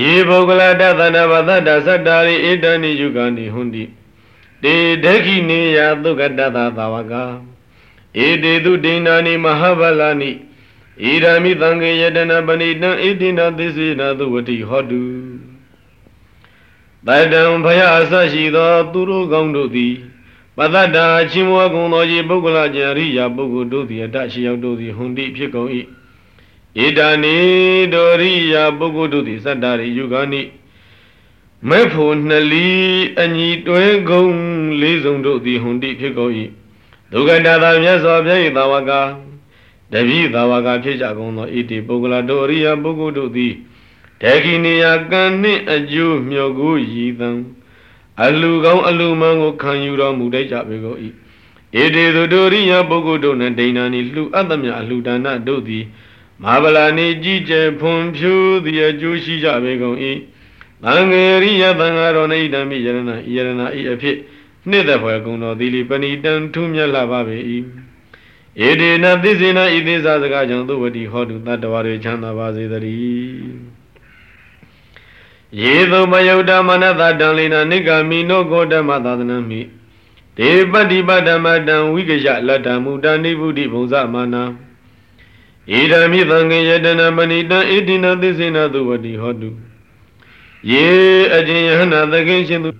[0.00, 3.84] ယေပုဂ္ဂလတသန္တဝသတ္တသတ္တာရိဣတဏိယုဂာနိဟွန်တိ
[4.64, 7.14] တေဒခိနေယသုကတသသာဝက
[8.26, 10.30] ဧတေသူဒိဏာနိမဟာဗလာနိ
[11.04, 15.00] ဣရမိသံဃေယတနာပဏိတံဣတိနာသစ္စေနာသုဝတိဟောတု
[17.08, 19.94] တတံဘယအစရှိသောသူတို့ကောင်းတို့သည်
[20.56, 25.70] ပတ္တတာချင်းမွားကုန်သောရေပုဂ္ဂလကြရိယာပုဂ္ဂိုလ်တို့သည်အတရှိရောက်တို့သည်ဟွန်တိဖြစ်ကုန်၏
[26.84, 27.36] ဣဒာနိ
[27.92, 30.42] ဒိုရိယာပုဂ္ဂိုလ်တို့သည်စတ္တာရိယုဂာနိ
[31.68, 32.68] မေဖို့နှလီ
[33.20, 34.24] အညီတွဲကုံ
[34.80, 36.32] လေးစုံတို့သည်ဟွန်တိဖြစ်ကုန်၏
[37.12, 38.92] ဒုက္ခတာသာမြတ်စွာဘုရား၏သာဝက
[39.92, 43.52] တပိသာဝကဖြစ်ကြကုန်သောဣတိပုဂ္ဂလတို့အရိယာပုဂ္ဂိုလ်တို့သည်
[44.22, 47.30] ဒေခိနိယကံနှင့်အကျိုးမြော်ကိုရည်သံ
[48.24, 50.98] အလူကောင်းအလူမှန်ကိုခံယူတော်မူတတ်ကြပေကုန်၏
[51.82, 55.84] ဧတေသူတို့ရိယပုဂ္ဂိုလ်တို့နှင့်ဒိဏာနိလှူအပ်သမျှအလှူဒါနတို့သည်
[56.42, 59.98] မဟာဗလာနိကြီးကျယ်ဖွံ့ဖြိုးသည်အကျိုးရှိကြပေကုန်၏
[60.84, 62.98] သံဃေရိယသံဃာတော်နိဒံမိယရဏ
[63.34, 64.16] ယရဏဤအဖြစ်
[64.70, 67.36] နှစ်သက်ဖွယ်ကုံတော်သီလီပဏိတံထူးမြတ်လာပါပေ၏
[68.66, 73.67] ဧတေနသစ္စေနဤသေးစာစကားကြောင့်သုဝတိဟောတုတတ္တဝါတွေချမ်းသာပါစေတည်း
[75.56, 79.60] ယေသုမယုတ်တမနတတံလိနာနိဂမိနောဂောဓမသာသနမိ
[80.36, 84.42] ဒေပတိပတမတံဝိကယလတ္တမူတဏိဗုဒိဘုံဇမာနာ
[85.70, 89.48] ဣဒံမိသံဃေယတနာမဏိတံဣတိနသစ္စေနသုဝတိဟောတု
[90.70, 90.86] ယေ
[91.34, 92.70] အကျင်ယဟနာသခင်ရှင်သူ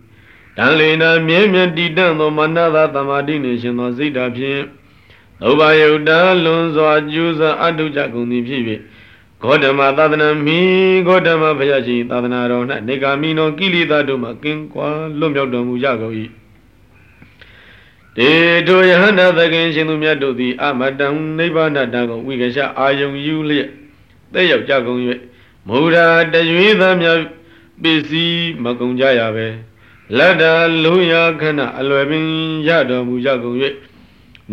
[0.57, 4.63] တန်လေနာမြဲမြံတည်တံ့သောမနတသမာတိနှင့်ရှင်သောစိတ်ဓာဖြင့်
[5.41, 6.11] သုဘယုတ်တ
[6.45, 8.63] လွန်စွာကျူးစာအတုကြကုန်သည်ဖြစ်၍
[9.43, 10.61] ဂေါတမသာသနာမိ
[11.07, 16.15] ဂေါတမဘုရားရှင်သာသနာတော်၌နေဂာမိနောကိလေသာတို့မှကင်းကွာလွတ်မြောက်တော်မူကြကုန်၏
[18.17, 18.31] တေ
[18.67, 23.69] ထိုယဟန္တာသခင်ရှင်သူမြတ်တို့သည်အမတံနိဗ္ဗာန်တံကိုဝိကရှအာယုံယူလျက်
[24.35, 25.01] တဲ့ရောက်ကြကုန်၍
[25.69, 27.19] မူရာတရွေသားများ
[27.83, 29.47] ပစ္စည်းမကုန်ကြရပဲ
[30.17, 30.53] လက်တာ
[30.85, 32.27] လူရခဏအလွယ်ပင်
[32.69, 33.57] ရတော်မူကြကုန်၍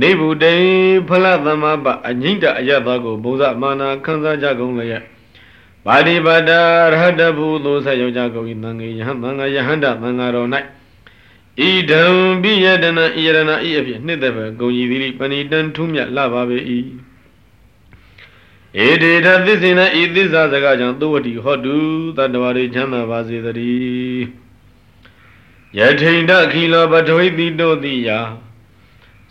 [0.01, 0.53] နေဗုဒိ
[1.08, 5.03] ဖလသမပအငိမ့်တအယတ်သောကိုဘုဇမာနာခံစားကြကုန်လျက်
[5.86, 6.51] ပါတိပါဒ
[6.93, 10.49] ရဟတဘူသောဆက်ရောက်ကြကုန်၏သံဃေယဟန်သံဃာယဟန္တသံဃာတော်၌
[11.60, 12.03] ဣဒံ
[12.41, 16.58] ပိယတနာဣယရဏဤအဖြစ်နှစ်သက်ပဲဂုံကြီးသီပဏိတံထုမြတ်လာပါပေ၏
[18.88, 21.77] ဧဒေတသစ္စေနဤသစ္စာစကားကြောင့်သုဝတိဟောတု
[22.17, 24.25] တတ္တဝါတွေချမ်းသာပါစေတည်း
[25.77, 28.10] ယထိန်တခိလောပထဝိတိတောတိယ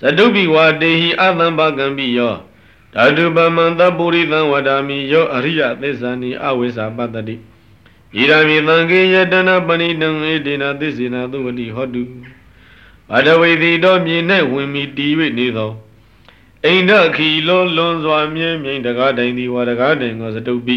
[0.01, 2.35] သတုပိဝါတေဟိအသံဘကံပိယော
[2.95, 7.37] ဓာတုပမံသပုရိသံဝဒာမိယောအရိယသစ္ဆာနိအဝိဇ္ဇာပတ္တိ
[8.17, 12.03] ဣရမိသံဃေယတနာပဏိတံဧတေနသစ္စေနသုဝတိဟောတု
[13.11, 14.17] ဘဒဝိတိတော်မြေ၌
[14.53, 15.73] ဝင်မီတည်၍နေသော
[16.65, 20.77] အိန္ဒခီလောလွန်စွာမြဲမြိန်တကားတိုင်သည်ဝါတကားတိုင်ကိုစတုပိ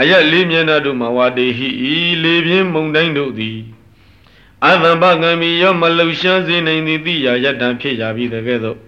[0.00, 3.58] အယက်လေးမျက်နှာတို့မှာဝါတေဟိဤလေပြင်းမုန်တိုင်းတို့သည်
[4.66, 8.78] အသံဘကံမီရောမလှရှားစေနိုင်သည်တိယာယတ္တဖြစ်ကြပြီတကဲ့သို့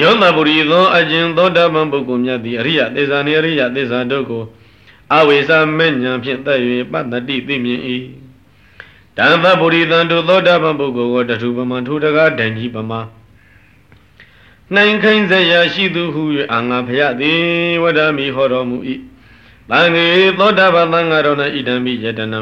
[0.00, 4.42] ယောသပုရိသောအကျဉ်သောတာပန်ပုဂ္ဂိုလ်မြတ်သည်အရိယသေဇာနေအရိယသေဇာတို့ကို
[5.14, 6.60] အဝိဇ္ဇမဲ့ညာဖြင့်သက်၍
[6.92, 7.80] ပတ္တိသိမြင်၏
[9.16, 13.00] တံသပုရိသံတို့သောတာပန်ပုဂ္ဂိုလ်ကိုတထုပမံထိုတကားတန်ကြီးပမာ
[14.74, 17.40] နိုင်ခိုင်းစရာရှိသူဟု၍အာငါဖရသည်
[17.82, 18.78] ဝဒမိဟောတော်မူ၏
[19.70, 20.06] တန်ငေ
[20.38, 22.40] သောတာပန်သံဃာတော်၌ဣဒံမိယတနံ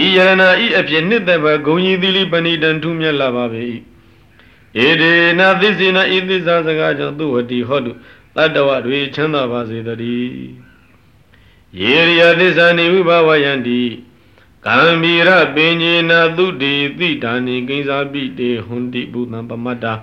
[0.00, 3.62] ဤယရဏဤအဖြစ်နှစ်သက်ဘဂုံကြီးသီလိပဏိတံထူးမြတ်လာပါပေ၏
[4.86, 7.92] ဧဒေနသစ္စေနဤသစ္စာစကားကြောင့်သူဝတိဟောတု
[8.36, 10.32] တတ္တဝတွေချမ်းသာပါစေတည်း
[11.80, 13.80] ယေရိယသစ္စာနိဝိဘဝယန္တိ
[14.66, 19.94] ကံမီရပင်ညေနသုတိတိတာနိကိဉ္စာပိတေဟွန်တိဘုသံပမတ္တာ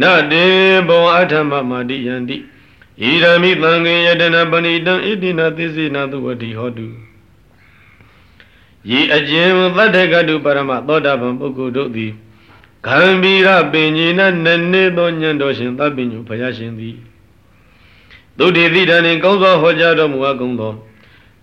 [0.00, 0.02] န
[0.32, 0.44] တေ
[0.88, 7.05] ဘောအထမမတိယန္တိဣရမိသံဃေယတနာပဏိတံဣတိနာသစ္စေနသုဝတိဟောတု
[8.90, 12.12] ယေအကျဉ်သတ္တကတုပရမသောတာပန်ပုဂ္ဂိုလ်တို့သည်
[12.86, 16.96] ဂံဗီရပင်ကြီးနနနေသောညံတော်ရှင်သဗ္ဗညုဘုရားရှင်သည်
[18.38, 20.72] သုတိတိတန်ကောင်းစွာဟောကြားတော်မူအပ်ကုန်သော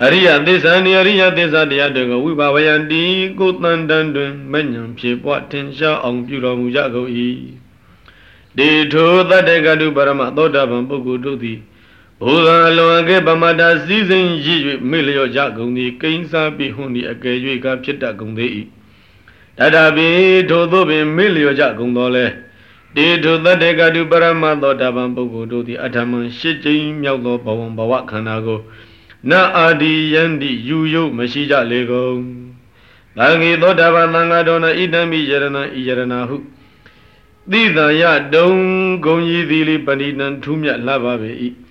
[0.04, 3.02] အရိယသစ္စာနိအရိယသစ္စာတရားတို့ကိုဝိပါဝယံတိ
[3.40, 7.10] ကိုတန်တန်တွင်မညံဖြစ်ပွားထင်ရှားအောင်ပြုတော်မူကြကုန်၏
[8.58, 11.58] တေထိုတတ္တကတုပရမသောတာပန်ပုဂ္ဂိုလ်တို့သည်
[12.22, 18.52] ဘုရားလွန်ကေပမတာစည်းစိမ်ရည်၍မေ့လျော့ကြကုန်သည်ကိဉ္စာပိဟွန်သည်အကယ်၍ကဖြစ်တတ်ကုန်သေး၏
[19.58, 20.08] တတပိ
[20.50, 22.26] ထိုသို့ပင်မေ့လျော့ကြကုန်တော်လဲ
[22.96, 28.60] တေထုတတေကတုပရမသောတာပန်ပုဂ္ဂိုလ်တို့သည်အထမံရှစ်ကြိမ်မြောက်သောဘဝဘဝခန္ဓာကို
[29.30, 32.20] နအာဒီယန္တိယူယုမရှိကြလေကုန်။
[33.18, 36.38] သံဃေသောတာပန်သံဃာတော်၌ဣတံမိယရဏံဣယရဏဟု
[37.52, 38.50] သိတံယတုံ
[39.06, 41.32] ဂုံကြီးသည်လိပဏိတံထူးမြတ်လှပါပေ၏။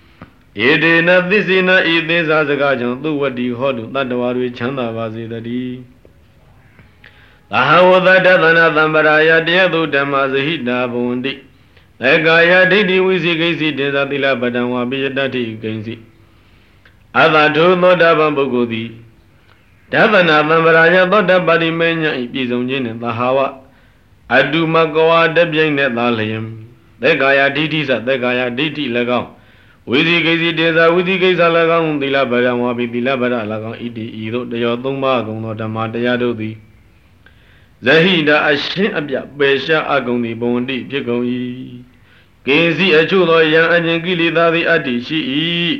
[0.61, 5.75] ဧတေနသစ္စေနဤသေးစားစကားကြောင့်သူဝတ္တိဟောတုတတ္တဝါတွေချမ်းသာပါစေတည်း။
[7.51, 11.33] သဟဝတတသနာသံပရာယတရားသူဓမ္မဇဟိတာဘဝန္တိ
[12.01, 15.95] သေကာယဒိဋ္ဌိဝိသိကိစီတေသာသီလပတံဝါပိယတ္တိကိစီ
[17.19, 18.89] အတထုသောတာပန်ပုဂ္ဂိုလ်သည်
[19.91, 23.39] ဒသနာသံပရာယသောတပါတိမေညာဤပြည်စုံခြင်းနှင့်သဟာဝ
[24.35, 26.45] အတုမကဝါတပြိုင်နဲ့သာလျင်
[27.01, 28.85] သေကာယဒိဋ္ဌိသသေကာယဒိဋ္ဌိ၎
[29.19, 29.29] င်း
[29.89, 31.41] ဝိသိကိစီတေသာဝိသိကိစ္စ၎
[31.79, 33.35] င်းသီလပရံဝါပိသီလပရ၎
[33.69, 36.55] င်းဣတိဤသို့တယောသုံးပါးကုံသောဓမ္မတရားတို့သည်
[37.85, 41.23] ဇဟိတာအရှင်းအပြပေရှားအကုန်သည်ဘဝန္တိဖြစ်ကုန်၏
[42.47, 45.19] ကေစီအချို့သောယံအကျင်ကိလေသာသည်အတ္တိရှိ၏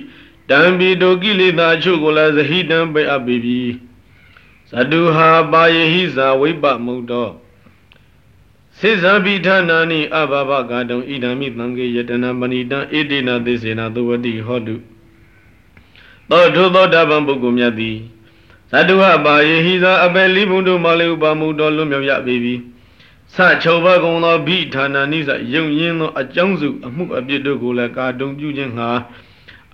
[0.49, 3.61] တံပီတိုကိလေသာအချို့ကိုလည်းဇဟိတံပေအပ်ပြီ
[4.69, 7.31] ဇတုဟာပါယဟိဇာဝိပမုတ်တော်
[8.79, 14.75] စေဇာပိဌာနာနိအဘဘကာတုံဣဒံမိသံဃေယတနာမဏိတံဣတိနာသေစေနာသဝတိဟောတု
[16.29, 17.97] သောထုသောတပံပုဂ္ဂိုလ်မြတ်သည်
[18.71, 22.55] သတ္တဝပါယေဟိသာအပယ်လိဘုံတို့မလေးဥပါမှုတော်လွတ်မြောက်ရပေပြီ
[23.33, 28.89] ဆချုပ်ဘကုံသောဘိဌာနာနိစ္စယုံရင်းသောအကြောင်းစုအမှုအပြစ်တို့ကိုလည်းကာတုံပြုခြင်းငှာ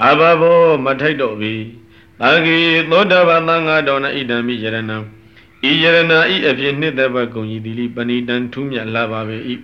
[0.08, 1.54] အဘဘောမထိုက်တော့ပြီ
[2.20, 2.58] တာဂေ
[2.92, 4.98] သောတာပန်သံဃာတော်၌ဣဒံမိယရဏံ
[5.68, 9.38] ဤယရဏဤအဖြစ်နှစ်သက်ဘကုံကြီးတိလိပဏိတံထူးမြတ်လာပါပေ၏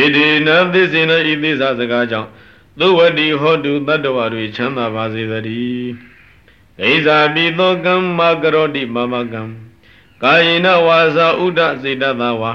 [0.00, 2.30] ဧဒေနသစ္စေနဤသစ္စာစကားကြောင့်
[2.78, 5.90] သုဝတိဟောတုတတ္တဝါတွေချမ်းသာပါစေသတည်း
[6.80, 9.42] ဒိသာပိသောကမ္မကရောတိမမကံ
[10.22, 12.52] ကာယေနဝါစာဥဒစေတသဝါ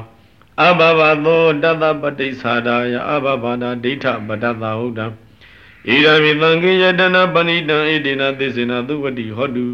[0.62, 9.66] အဘဘသောတတပတိသသာယအဘဘာနာဒိဋ္ဌပတ္တသဟုတ်တံဣရမိသံဃေယတနာပဏိတံဣတိနာသစ္စေနာသုဝတိဟောတု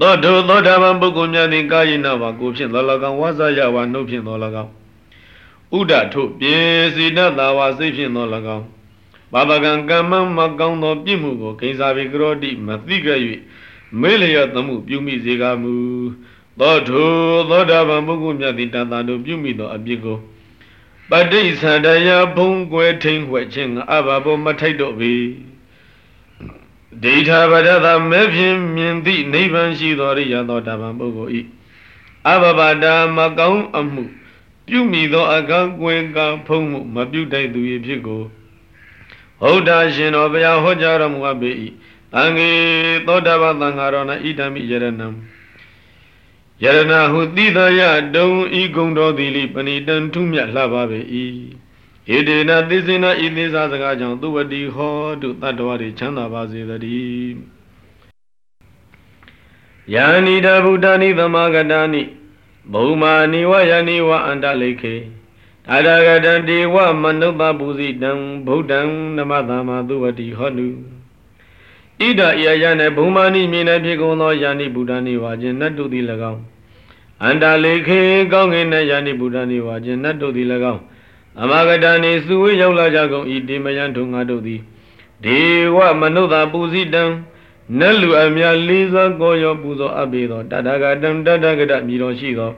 [0.00, 4.70] သောတောသောတာပန်ပုဂ္ဂိုလ်များသည်ကာယေနဝါကိုဖြင့်သော၎င်းဝါစာယဝါနှုတ်ဖြင့်သော၎င်း
[5.78, 6.56] ဥဒထုပြေ
[6.94, 8.64] စေတသဝါစိတ်ဖြင့်သော၎င်း
[9.32, 13.10] ဘာဝကံကမ္မမကောင်းသောပြစ်မှုကိုဂိဉ္စာဘေကရောတိမသိကြ၍
[14.00, 15.74] မေလျောသမှုပြုမိစေကမူ
[16.60, 17.02] သောထု
[17.50, 20.18] သောတာပန်ပုဂ္ဂိုလ်မြတ်သည်တန်တာတို့ပြုမိသောအပြစ်ကို
[21.10, 21.20] ပဋိ
[21.60, 25.14] သန္တယဘုံကွယ်ထိန်ဝှက်ခြင်းအဘဘောမထိုက်တော့ပြီ
[27.02, 31.40] ဒိဋ္ဌဗဒသမဲဖြင့်မြင်သည့်နိဗ္ဗာန်ရှိသောရိယသောတပံပုဂ္ဂိုလ်ဤ
[32.32, 34.04] အဘဘာတာမကောင်းအမှု
[34.66, 38.22] ပြုမိသောအကန့်ကွယ်ကဖုံးမှုမပြုတိုက်သူ၏ဖြစ်ကို
[39.40, 41.50] ဟုတ်တာရှင်တော်ဘုရားဟောကြားတော်မူအပ်ပေ၏
[42.12, 42.50] တန်ခေ
[43.06, 44.90] သောတာပန်သံဃာတော်၌ဣဒံမိယရဏံ
[46.62, 47.80] ယရဏဟုတိတယ
[48.14, 48.28] တုံ
[48.60, 51.00] ဤကုံတော်သည်လိပဏိတံထုမြတ်လှပါပေ၏
[52.08, 57.36] ဣဒေနသိစေနဤသေးစားစကားကြောင့်သူဝတိဟောတုတတ္တဝါတွေချမ်းသာပါစေတည်း
[59.94, 62.02] ယာနိတဗုဒ္ဓနိသမဂတာနိ
[62.72, 64.94] ဘုမာနိဝယနိဝအန္တလိခေ
[65.72, 68.10] အရဂတံဒေဝမနုဿပုဇိတံ
[68.46, 68.80] ဗုဒ္ဓံ
[69.16, 70.66] နမသမ္မာသူဝတိဟောတု
[72.00, 76.40] ဣဒဣယယနဲ့ဘုံမာနိမြင်တဲ့ဖြစ်ကုန်သောယာနိဗုဒ္ဓနိဝါခြင်းနတ်တို့သည်၎င်း
[77.22, 78.00] အန္တလေခေ
[78.32, 80.82] ကောင်းကင်နဲ့ယာနိဗုဒ္ဓနိဝါခြင်းနတ်တို့သည်၎င်း
[81.40, 84.60] အမဂတနိစုဝေရောက်လာကြကုန်ဤတေမယံထုံငါတို့သည်
[85.24, 85.40] ဒေ
[85.76, 87.02] ဝမနုဿပူဇိတံ
[87.78, 92.50] နတ်လူအမြလေးစွာကိုရောပူဇော်အပ်ပေသောတတဂတံတတဂတမြည်တော်ရှိသော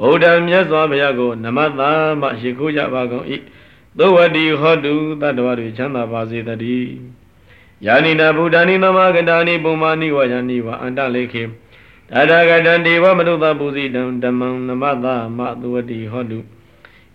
[0.00, 3.26] ဗုဒ္ဓမြတ်စွာဘုရားကိုနမတာမရှိခိုးကြပါကုန်၏
[3.98, 6.92] သောဝတိဟောတုတတ္တဝါတွေချမ်းသာပါစေတည်း
[7.86, 16.38] ယာနိနာဗုဒ္ဓနိသမဂတာနိပုံမာနိဝယနိဝအန္တလေခေတတဂတံဒေဝမနုဿပုဇိတံဓမ္မံနမသမသဝတိဟောတု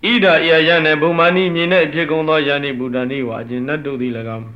[0.08, 4.48] ဣဒာယယနဲ့ပုံမာနိမြင်တဲ့ဖြစ်ကုန်သောယာနိဗုဒ္ဓနိဝအကျဉ်တတုသည်၎င်း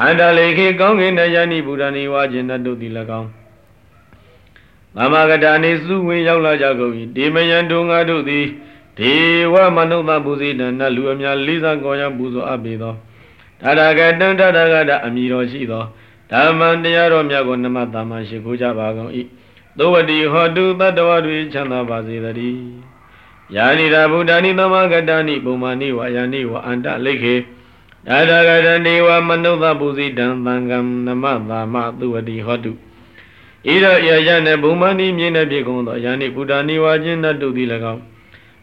[0.00, 3.28] အန္တလေခေကောင်းကင်တဲ့ယာနိဗုဒ္ဓနိဝအကျဉ်တတုသည်၎င်း
[4.96, 8.44] သမဂတာနိစုဝင်ရောက်လာကြကုန်၏ဒေမယံတုံငါတို့သည်
[8.98, 9.12] ဒေ
[9.52, 12.94] ဝမနုဿပုဇိတံနတ်လူအများလေးစားကောင်းရပူဇော်အပ်ပေသော
[13.60, 15.84] တရဂတံတရဂတအမိတော်ရှိသော
[16.30, 19.10] ဓမ္မံတရားတော်မြတ်ကိုနမတမရှိခိုးကြပါကုန်၏
[19.78, 22.85] သောဝတိဟောတုတတ္တဝတွေချမ်းသာပါစေတည်း
[23.54, 27.34] ယာနိရာဗုဒ္ဓနိသမဂတနိပုံမာနိဝါယာနိဝအန္တလိခေ
[28.28, 32.76] တရဂတနေဝမနုဿပုဇိတံသံဃံနမတာမသုဝတိဟောတုဣ
[33.82, 38.02] ရယယနေဘုံမနိမြင့်တဲ့ပြေကုန်သောယာနိဗုဒ္ဓနိဝါခြင်းတတုသည်၎င်း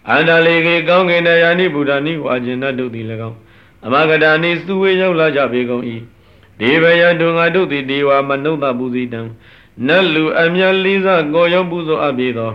[0.10, 3.38] အန္တလိခေကောင်းကင်တယာနိဗုဒ္ဓနိဝါခြင်းတတုသည်၎င်း
[3.86, 5.84] အမဂဒာနိစုဝေရောက်လာကြပေကုန်၏
[6.60, 9.22] ဒေဝယတုငါတို့သည်ဒေဝမနုဿပူဇိတံ
[9.88, 12.52] နတ်လူအမြတ်လေးစားကိုရောပူဇော်အပ်ပြီးသော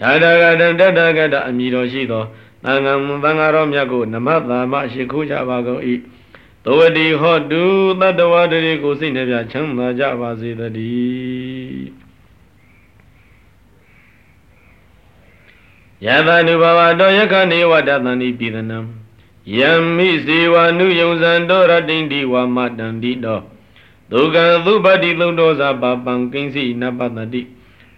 [0.00, 2.24] ဒါဒဂတံတတဂတအမိတော်ရှိသော
[2.64, 5.82] သံဃံသံဃာတော်မြတ်ကိုနမတာမရှိခိုးကြပါကုန်၏
[6.64, 7.64] သောဝတိဟောတု
[8.00, 12.08] တတ္တဝတရေကိုစိတ်နှပြချမ်းသာကြပါစေတည်း
[16.06, 18.78] ယသနုဘဝတောယခနေဝတသန္တိပိဒနံ
[19.56, 23.40] ယံမိဇေဝနုယုံဇံတောရတိန်ဒီဝမတန္တိတော
[24.12, 27.42] ဒုက္ခံသုပတိသုံးတောဇာပပံကိဉ္စီနပတတိ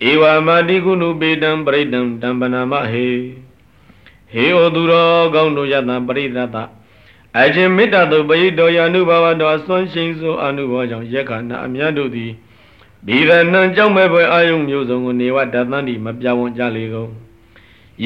[0.09, 3.09] ဧဝမာတိကုဏုပေတံပရိတံတံပနာမဟေ
[4.33, 6.57] ဟေဩသူတော်ကောင်းတို့ယတံပရိသတ
[7.39, 12.33] အချင်းမေတ္တာသို့ပရိတောယအနုဘဝတော်အစွမ်းရှိန်စွာအနုဘောကြောင့်ယက္ခဏအမြတ်တို့သည်
[13.07, 17.11] ဘိရဏံကြောင့်မဲ့ပွဲအာယုံမျိုးစုံကိုနေဝတသန္တိမပြောင်းဝကြလေကုန်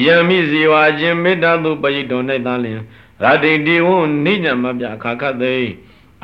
[0.03, 2.81] ယံမိဇေဝအချင်းမေတ္တာသို့ပရိတော၌သာလျင်
[3.23, 3.89] ရတိတိဝ
[4.25, 5.55] နိညာမပြအခါခတ်သိ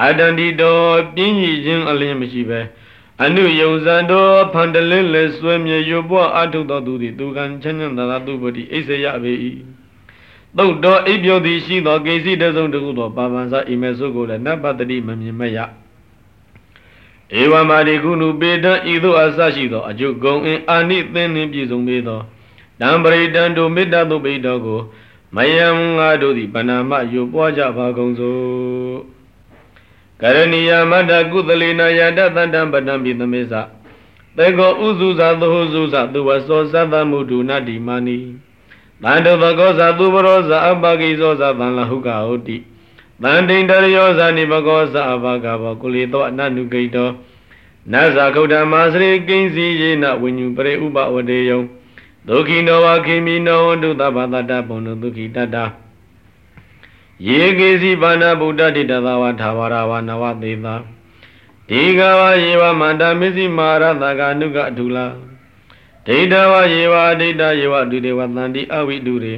[0.04, 2.60] အတန္တိတော်ပြင်းရည်ခြင်းအလင်းမရှိပဲ
[3.24, 9.34] အနုယုံဇံတော်ဖန်တလင်းလဲဆွဲမြေရွပွားအထုတော်သူသည်သူကံချမ်းချမ်းသာသာသူပတိအိစရပေ၏
[10.58, 15.58] သုတ်တော်အိပ်ပြောသည်ရှိသောကိစီတစုံတခုသောပါပန်စာအိမေဆုကိုလည်းနတ်ပတ္တိမမြင်မရ
[17.42, 22.20] ဧဝမာရိကုဏုပေတံဤသို့အစရှိသောအကျုပ်ကုံအင်းအာနိသင်နှင့်ပြည့်စုံပေသော
[22.82, 24.80] တံပရိတံတို့မေတ္တာသုပိတော်ကို
[25.36, 29.21] မယံငါတို့သည်ပဏာမယုပွားကြပါကုန်စို့
[30.22, 33.54] ကရဏီယမတ္တကုသလေနာယတသတ္တပတံပိသမေသ
[34.38, 38.18] သေကောဥစုဇာသုဟုစုဇသူဝသောသတ္တမုဒုနာတိမာနီ
[39.04, 42.58] တန္တုဘကောဇာသူဘရောဇာအပကိဇောဇာသံလဟုကဟုတ်တိ
[43.24, 47.10] တန်တိန်တရယောဇာနိဘကောဇာအဘကဘောကုလေသောအနနုဂိတော
[47.92, 51.58] နဇာခုဒ္ဓမာစရိကိဉ္စီယေနဝိညုပရိဥပဝတေယံ
[52.28, 55.58] ဒုက္ခိနောဝခိမိနောဒုသဗ္ဗတတဘုံဒုက္ခိတတ
[57.28, 60.76] ယေကေစီဘာနာဗုဒ္ဓတိတသဝထာဝရဝနဝသေသာ
[61.70, 65.06] ဒီကဝယေဝမန္တမစ္စည်းမာရတကအနုကအထုလာ
[66.08, 69.36] ဒိဋ္ဌဝယေဝအဒိဋ္ဌယေဝဒုတေဝသန္တိအဝိတုရေ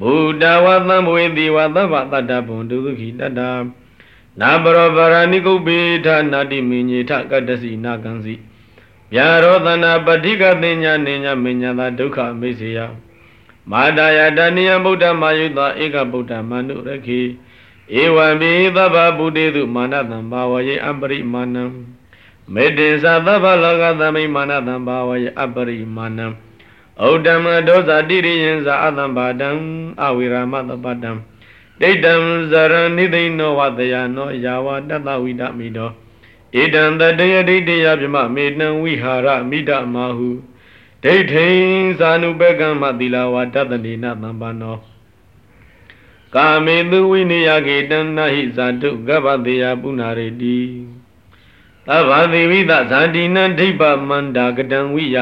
[0.00, 3.40] ဘုဒ္ဓဝသံဘဝေတိဝသဗ္ဗတတ္တဘုံဒုက္ခိတတ
[4.40, 8.34] နာပရောပရဏိကုပေထနာတိမင်းညေထကတ္တစီနာကံစီ
[9.14, 12.78] ဗျာရောသနာပဋိကသိညာနေညာမညာသာဒုက္ခမိစေယ
[13.70, 17.20] မာတာယတဏိယဗုဒ္ဓမာယုတဧကဗုဒ္ဓမနုရခိ
[18.00, 21.64] ဧဝံပိသဗ္ဗဗုတေတုမာနတံဘာဝယေအပရိမာဏံ
[22.54, 26.26] မေတ္တေသသဗ္ဗလောကသမိမာနတံဘာဝယေအပရိမာဏံ
[27.02, 29.50] ဩဩတမဒောဇာတိရိယံဇာအတံပါဒံ
[30.02, 31.10] အဝိရာမတပတံ
[31.80, 32.14] ဒိဋ္ဌံ
[32.50, 35.90] ဇရဏိသိနောဝတယနောယာဝတတဝိဒမိတော
[36.54, 40.28] ဣဒံတတယဒိဋ္ဌယပြမမေတံဝိဟာရမိဒမာဟု
[41.04, 41.48] ဒိဋ္ဌိ
[42.00, 44.76] သာနုပကံမတိလာဝတတတိနသံပါနော
[46.34, 50.58] ကာမေသူဝိနိယကေတံနဟိဇာတုကပ္ပတေယပုဏ္ဏရေတိ
[51.86, 55.18] သဗ္ဗသေဝိသဇာတိနံဒိဗ္ဗမန္တာကတံဝိယ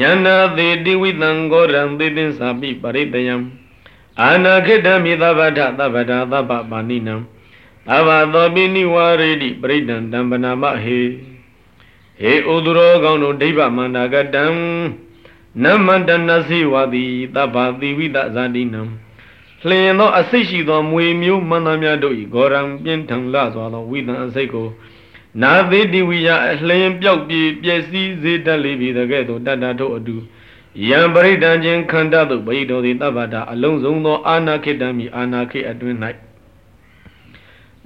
[0.00, 3.34] ယန္နာသေတိဝိတံဂောရံသေတင်္စာပိပရိတယံ
[4.20, 7.14] အာနာခိတံမိသဗ္ဗထသဗ္ဗတာသဗ္ဗပါဏိနံ
[7.88, 11.00] သဗ္ဗသောပိနိဝရေတိပရိဒံတံပနာမဟေ
[12.20, 14.44] ဟေဥဒရောကောင်းတို့ဒိဗ္ဗမန္တာကတံ
[15.62, 17.04] နမန္တနစီဝတိ
[17.34, 18.82] သဗ္ဗတိဝိသဇာတိနံ
[19.68, 24.68] လျင်သောအစိတ်ရှိသောမွေမျိုးမန္တများတို့၏ဂောရံပြင်းထန်လှစွာသောဝိသံအစိတ်ကို
[25.42, 30.16] နာသေးတိဝိယအလျင်ပြောက်ပြေပျက်စီးစေတတ်လိပြီတကဲ့သို့တတ္တတို့အတူ
[30.88, 35.98] ယံပရိဒံချင်းခန္ဓာသို့ပရိတော်သည်တပ္ပတာအလုံးစုံသောအာနာခိတံမိအာနာခိအတွင်း၌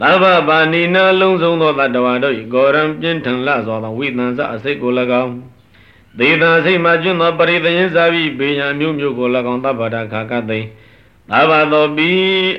[0.02, 4.92] သဗ္ဗပါဏိနာလုံးစုံသောတတ္တဝါတို့၏ဂောရံပြင်းထန်လှစွာသောဝိသံစအစိတ်ကို၎
[5.22, 5.34] င်း
[6.18, 10.60] ဒေသစိတ်မှကျွန်းသောပရိသယင်းစာပြီးဘေညာမျိုးမျိုးကို၎င်းတပ္ပတာခါကသိ
[11.30, 12.10] သဗ္ဗသောပိ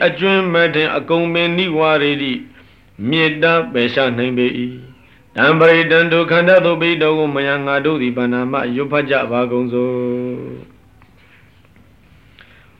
[0.06, 2.34] အကျွန်းမထင်အကုန်ပင်နိဝါရီတိ
[3.10, 4.46] မေတ္တာပယ်ရှားနိုင်ပေ၏
[5.36, 9.94] တံပရိတံဒုခန္ဓာသို့ပိတော်ကိုမယငါတို့သည်ဗန္နာမရွတ်ဖတ်ကြပါကုန်စို့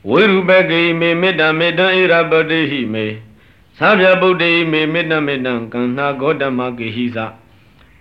[0.08, 3.06] ဝိရုပကေမေမေတ္တာမေတ္တံဣရပတိဟိမေ
[3.80, 7.18] သာဗျဗုဒ္ဓိမေမေတ္တမေတ္တံကန္နာဂေါတမကေဟိသ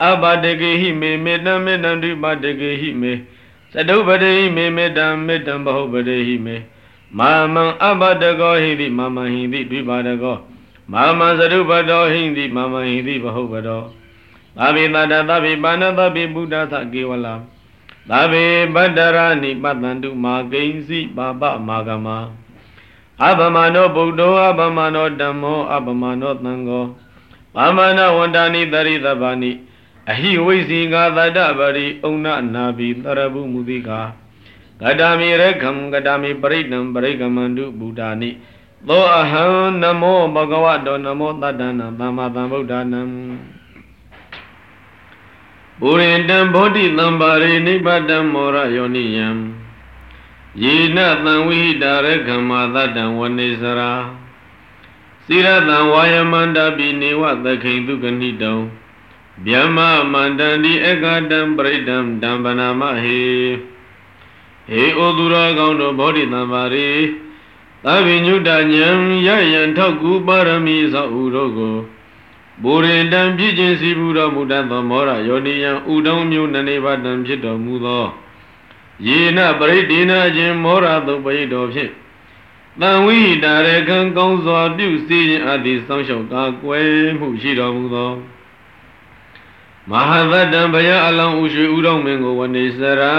[0.08, 3.14] အဘတကေဟိမေမေတ္တမေတ္တံဒိပတကေဟိမေ
[3.74, 6.56] သတုပတိမေမေတ္တမေတ္တံဘဟုပတိဟိမေ
[7.18, 10.38] မာမံအဘတကောဟိတိမာမဟိတိဒိပတကော
[10.92, 13.82] မာမသရုပတောဟိန္တိမာမဟိန္တိဘဟုပတော
[14.58, 17.34] သာဘိတတသဗ္ဗိပါဏသဗ္ဗိဗုဒ္ဓသကေဝလာ
[18.10, 22.08] သာဘိပတ္တရဏိပတန္တုမာဂိဉ္စီပါပမာဂမ
[23.28, 26.86] အပမနောဗုဒ္ဓောအပမနောဓမ္မောအပမနောသံဃော
[27.56, 29.52] ပါမနဝန္တာနိတရိသဗ္ဗာနိ
[30.12, 34.00] အဟိဝိစီကာသတ္တပရိဩနနာဘိတရဗုမူတိကာ
[34.82, 38.30] ဂတမိရခံဂတမိပရိဒံပရိကမန္တုဗုဒ္ဓာနိ
[38.88, 39.46] သောအဟံ
[39.82, 43.02] နမောဘဂဝတောနမောတတ္တနာသမ္မာသမ္ဗုဒ္ဓနာ
[45.80, 49.28] ပုရိတံဘောဓိသံပါရိနိဗ္ဗတံမောရယောနိယံ
[50.64, 53.92] ယေနသံဝိဟိတာရကမ္မာတတ္တံဝနေစရာ
[55.26, 58.58] စိရတံဝါယမန္တပိနေဝသခိန်သူကဏိတုံ
[59.46, 63.22] ဗျမ္မာမန္တန္တိအကတံပရိဒံတံပနာမဟေ
[64.70, 66.90] ဟေဩသူရကောင်းတို့ဘောဓိသံပါရိ
[67.86, 68.58] သဗ္ဗညုတဉံ
[69.28, 71.78] ရယံထောက်ကူပါရမီသောဥတို့ကို
[72.64, 78.06] ဘူရင်တံပြည့်ခြင်းစီဘူးတော်မူတတ်သောမောရယောနိယံဥဒုံမျိုးနနေပါတံဖြစ်တော်မူသော
[79.08, 81.92] ယေနပရိဒေနခြင်းမောရသုပရိတော်ဖြင့်
[82.82, 88.12] တန်ဝိတာရခံကောင်းစွာပြုစီခြင်းအသည်စောင့်ရှောက်ကာကွယ်မှုရှိတော်မူသော
[89.90, 93.18] မဟာသတ္တံဘယအလောင်းဥရွှေဥတော်မင်းကိုဝနေစရာ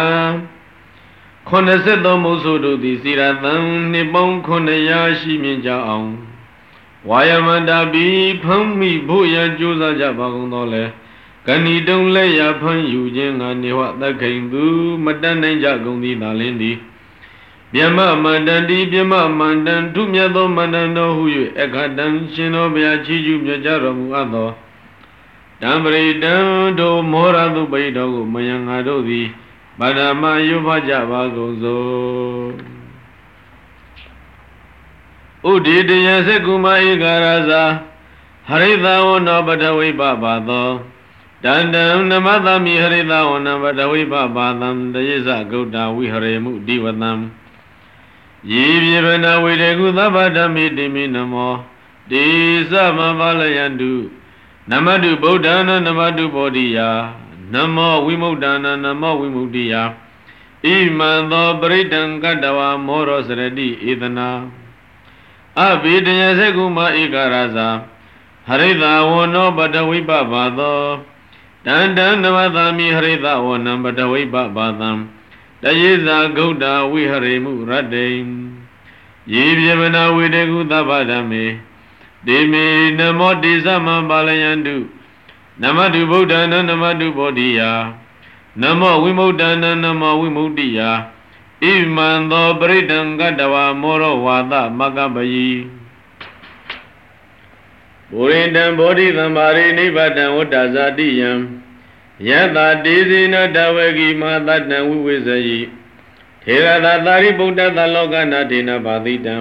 [1.49, 3.55] 83မုဆိုတို့သည်စီရသံ
[3.93, 6.09] နှစ်ပေါင်း900ရှိမြင့်ကြအောင်
[7.09, 8.07] ဝါယမန္တာဘီ
[8.43, 10.85] ဖမ်းမိဖို့ရန်ကြိုးစားကြပါကုန်သောလေ
[11.47, 14.65] ကဏီတုံလက်ရဖမ်းယူခြင်းငါနေဝသခိန်သူ
[15.05, 16.77] မတတ်နိုင်ကြကုန်သည်သာလင်းသည်
[17.75, 21.25] မြမမန္တန်တိမြမမန္တန်ထုမြတ်သောမန္တန်တော်ဟု၍
[21.61, 24.51] အခတံရှင်တော်ဘုရားချီးကျူးမြတ်ကြတော်မူအပ်သော
[25.63, 26.35] တံပရိတံ
[26.79, 29.27] တို့မောရတုပိတော်ကိုမယံငါတို့သည်
[29.81, 32.51] ဗဒမယုဖကြပါကုန်စို့
[35.51, 37.63] ဥဒိတယသကုမဧကရဇာ
[38.49, 40.71] ဟရိသဝနောပထဝိပပါသော
[41.45, 47.13] တန္တံနမသမိဟရိသဝနပထဝိပပါသံတယိဇဂௌတဝိဟရေမှုဒီဝတံ
[48.53, 51.55] ယေပြေဗနာဝေတေကုသဗ္ဗဓမ္မိတိမိနမော
[52.11, 52.25] တိ
[52.71, 53.93] သမဘာလယန္တု
[54.71, 56.91] နမတုဗုဒ္ဓနာနမတုဘောဓိယာ
[57.55, 59.75] နမောဝိမု ddha နာနမောဝိမု ddhi ယ
[60.65, 64.29] ဣမံသောပရိဒံကတ္တဝါမောရောစရတိဧတနာ
[65.61, 67.69] အဘိတယစေကုမဧကရဇာ
[68.47, 70.81] ဟရိတဝနောပတဝိပဘာသော
[71.67, 74.91] တန္တံနဝသမိဟရိတဝနံပတဝိပဘာသံ
[75.63, 78.09] တယေဇာဂௌတဝိဟရိမှုရတ္တိ
[79.35, 81.45] ယေပြေမနာဝေတေကုသဗ္ဗဓမ္မေ
[82.27, 82.67] ဒေမေ
[82.99, 84.77] နမောတိသမံပါလယန္တု
[85.63, 87.73] နမတုဗုဒ္ဓနာနမတုဘောဓိယာ
[88.63, 90.91] နမောဝိမု ddha နာနမောဝိမု ddhi ယာ
[91.63, 91.65] ဣ
[91.97, 95.51] မံသောပရိဒံကတဝါမောရဝါသမကပယီ
[98.13, 101.31] ဘူရိတံဘောဓိသမ္မာရိနိဗ္ဗတံဝတ္တဇာတိယံ
[102.29, 105.61] ယတတိဇိနတဝေကိမသတ္တံဝိဝေဇယိ
[106.45, 109.35] ထေရသာသာရိပုတ္တသလောကနာဒေနဘာတိတံ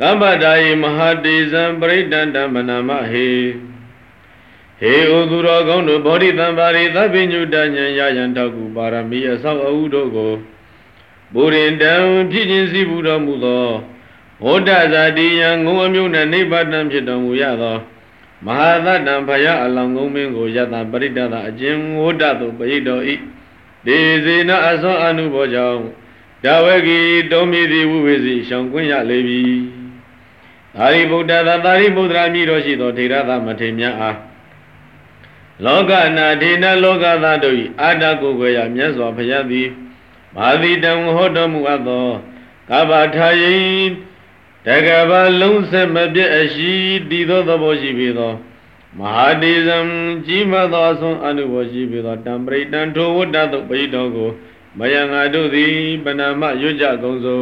[0.00, 3.28] ကမ္ပတာယမဟာတေဇံပရိဒန္တမနာမဟေ
[4.80, 10.34] ဟေဩသူတော်ကောင်းတို့ဗောဓိတံပါရိသဗ္ဗညုတဉ္ဉယယံတောက်ကူပါရမီအဆောက်အဦတို့ကို
[11.34, 11.92] ဘုရင်တံ
[12.30, 13.66] ဖြစ်ခြင်းစီဘူးတော်မူသော
[14.44, 17.76] ဝဋ္ဌဇာတိယံငုံအမျိုးနှင့်နိဗ္ဗာန်ဖြစ်တော်မူရသော
[18.46, 23.14] မဟာသတ္တံဖယအလောင်ငုံမင်းကိုယတပရိဒတအကျဉ်ဝဋ္ဌသို့ပရိတော်ဤ
[23.86, 25.80] ဒေဇေနအသောအနုဘောကြောင့်
[26.44, 26.98] ဒါဝဂီ
[27.30, 29.42] တောမီသည်ဝိဝေစီရှောင်ကွင်းရလေပြီ
[30.76, 34.16] သာရိပုတ္တသာသာရိပုတ္တရာမြည်တော်ရှိသောထေရသမထေမြတ်အား
[35.64, 39.68] လောကနာဒေနလောကသားတို့၏အာတကိုကိုရမြတ်စွာဘုရားသည်
[40.36, 42.06] မာသီတံဟောတော်မူအပ်သော
[42.70, 43.56] ကဗ္ဗထာယိ
[44.66, 46.72] တကဘာလုံးဆက်မပြည့်အရှိ
[47.10, 48.32] တည်သောသဘောရှိပေသော
[48.98, 49.78] မဟာတေဇံ
[50.26, 54.30] ကြီးမသောအစွန်အနုဘောရှိပေသောတံပရိတံထိုဝတ္တသို့ပိတော်ကို
[54.78, 57.40] မယံငါတို့သည်ပဏာမရွတ်ကြကုန်စုံ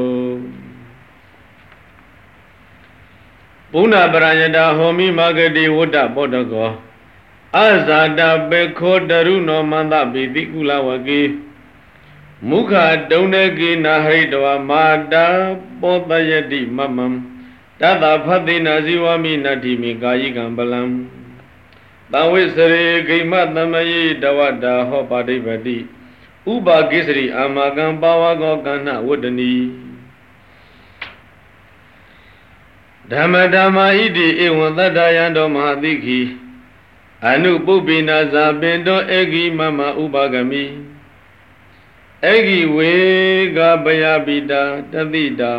[3.73, 6.71] ဘုဏပရယတာဟောမိမာဂတိဝတ္တပောတကော
[7.59, 8.21] အဇာတ
[8.51, 11.21] ပေခောတရုနောမန္တပိတိကုလဝကေ
[12.49, 12.73] မုခ
[13.11, 15.27] တုံနေကိနာဟရိတဝမာတာ
[15.81, 17.07] ပောတယတိမမံ
[17.81, 20.83] တတဖတ်တိနာဇီဝမိနတ္တိမိကာယိကံပလံ
[22.13, 25.77] တံဝိစရေဂိမသမယေတဝတ္တာဟောပါတိပတိ
[26.53, 29.53] ဥပါကိစရိအာမကံပါဝကောကဏ္ဏဝတ္တနီ
[33.13, 36.21] ဓမ္မဓမ္မာဣတိဧဝံသတ္တယံတောမဟာတိခိ
[37.29, 40.65] အနုပုပ္ပိနာဇာပင်တောဧဂိမမဥပါကမိ
[42.31, 42.93] ဧဂိဝေ
[43.57, 44.63] ကပယပိတာ
[44.93, 45.53] တတိတာ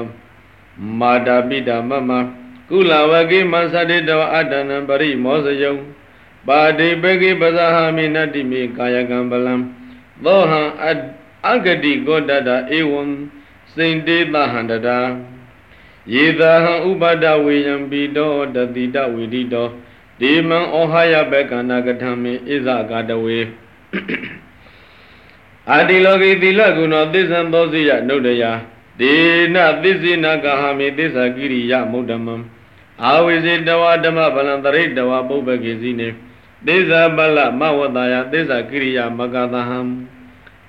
[0.99, 2.11] မာတာပိတာမမ
[2.69, 5.75] ကုလဝကေမသတိတောအတ္တနံပရိမောဇယုံ
[6.47, 9.53] ပါတိပကိပဇာဟမိနတိမိကာယကံပလံ
[10.23, 10.61] သောဟံ
[11.47, 13.01] အဂတိကောတတဧဝံ
[13.73, 14.99] စိန်တေသဟန္တတာ
[16.13, 19.67] ယေသဟံဥပဒဝေယံပိတောတတိတဝိတိတော
[20.19, 23.39] ဒီမံဩဟာယဘကန္နာကထမေဣဇဂတဝေ
[25.71, 28.43] အာတိလောကိတိလကုဏောသစ္ဆံသောစိယနုဒယ
[28.99, 29.13] ဒေ
[29.53, 32.35] နသစ္စေနကဟမေသစ္စာကိရိယမုဒ္ဓမံ
[33.03, 36.09] အာဝိဇေတဝဓမ္မဗလံတရိတဝပုပ္ပကေစီနေ
[36.67, 39.79] သစ္စာပလမဝတ္တယသစ္စာကိရိယမကသဟံ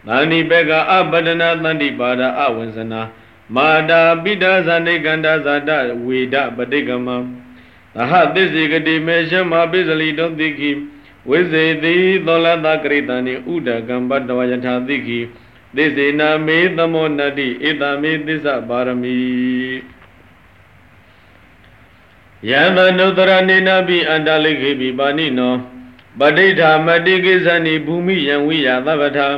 [0.06, 3.00] သန္တိဘေကအပဒနာသန္တိပါဒအဝိဇနာ
[3.54, 5.70] မာတာပိဋဇာနေကန္တာဇာတ
[6.06, 7.16] ဝေဒပဋိကမံ
[7.94, 10.70] သဟသစ္စေကတိမေရှမပိစလီတုံတိခိ
[11.30, 11.94] ဝိဇေတိ
[12.26, 15.20] သောလတကရိတနိဥဒကံပတ္တဝယထာတိခိ
[15.76, 19.16] သစ္စေနာမေသမောနတိဧတမေသစ္စာပါရမီ
[22.48, 25.54] ယံသနုတရနေနပိအန္တလိခေပိပါဏိနော
[26.18, 29.28] ပဋိဋ္ဌာမတိကိသနိဘူမိယံဝိယသဗ္ဗထာ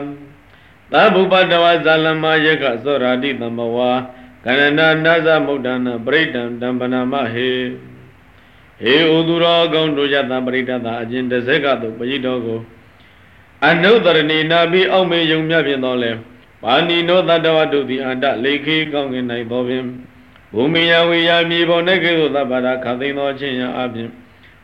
[0.92, 3.92] သဗ္ဗုပတ္တဝဇာလမယကသောရာတိသမဝါ
[4.44, 7.50] ကရဏနာဇမုဒ္ဒနာပရိဒံတံပနာမဟေ
[8.80, 12.60] ဟေဥသူရောကောင်းတို့ယတပရိဒတာအကျဉ်တစက်ကသို့ပရိတော်ကို
[13.66, 16.10] အနုတရဏီနာပြီးအောက်မေယုံမြဖြင့်တော်လဲ
[16.62, 19.84] ပါဏိနောတတဝတုတိအန္တလေခေကောင်းကင်၌သောဖြင့်
[20.52, 24.08] ဘူမိယဝိယမြေပေါ်၌ကဲ့သို့သဗ္ဗရာခသိသောခြင်းရာအပြင်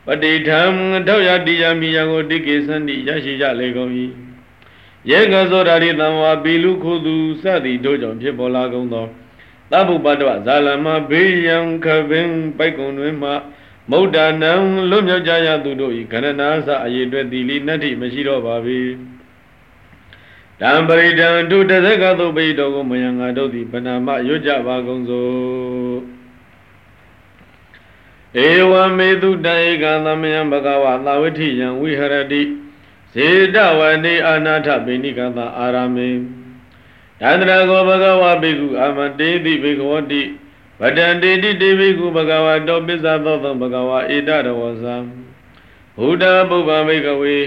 [0.07, 0.61] ပတိထံ
[1.07, 3.91] ထောက်ရတိယမိယကိုတိကေသန္တိရရှိကြလေကုန်၏
[5.11, 9.07] ယေကသောဓာရိတံဝါဘီလူခုသူစသည်တို့ကြောင့်ဖြစ်ပေါ်လာကုန်သော
[9.71, 13.31] သဗ္ဗုပတ္တဝဇာလမဘေးယံခပင်ပိုက်ကုံတွင်မှ
[13.91, 14.53] မௌဒ္ဒနံ
[14.91, 18.81] လွတ်မြောက်ကြရသူတို့၏ခန္ဓနာစအရေးအတွက်တိလိနတ္တိမရှိတော့ပါပြီ
[20.61, 26.01] တံပရိဒံဒုတဇကသုပိတော်ကိုမယံငါတို့သည်ဗနာမရွတ်ကြပါကုန်စို့
[28.47, 32.43] ဧဝမေတုတဧကံသမယံဘဂဝါသာဝတိယံဝိဟရတိ
[33.15, 36.09] ဇေတဝနေအာနာထပိဏိကံသာအာရမေ
[37.21, 40.23] တန္တရာကောဘဂဝါဘိက္ခုအာမတေတိဘိက္ခဝတိ
[40.83, 44.97] ဗတံတေတိတေဘိက္ခုဘဂဝါတောပစ္ဆသောသံဘဂဝါဧတရဝဇံ
[45.97, 47.39] ဘုဒ္ဓပုဗ္ဗမေကဝေ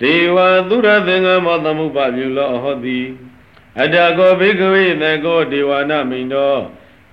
[0.00, 0.36] ဒေဝ
[0.68, 3.00] သုရသင်္ကမောသမုပပြုလောဟောတိ
[3.80, 6.60] အတ္တကောဘိကဝေသကောဒေဝနာမိန်တော်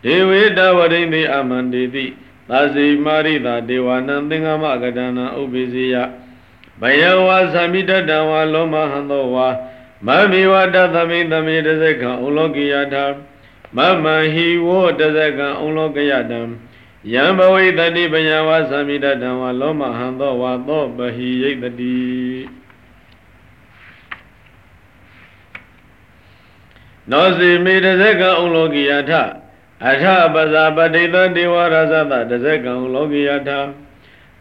[0.04, 2.06] ဒေဝေတဝရိန်တိအမန္တေတိ
[2.50, 5.96] သာစီမာရိတာဒေဝနံသင်္ကမကတနာဥပိစီယ
[6.82, 9.48] ဘယဝါသမိတတံဝါလောမဟံသောဝါ
[10.06, 13.04] မမေဝတသမိသမိတဇကံဥလောကိယထာ
[13.78, 16.42] မမဟိဝောတဇကံဥလောကယတံ
[17.14, 21.98] ယံဘဝိတတိပညာဝါသမိတတံဝါလောမဟံသောဝါသောပဟိယိတတိ
[27.12, 29.24] နောစီမေတဇကံဥလောကိယထာ
[29.88, 30.04] အထ
[30.34, 33.60] ပဇာပတိတဒေဝရဇတတဇကံဥလောကိယထာ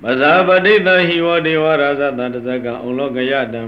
[0.02, 3.62] ပဇာပတိတဟိဝဒေဝရဇတတဇကံဥလောကယတံ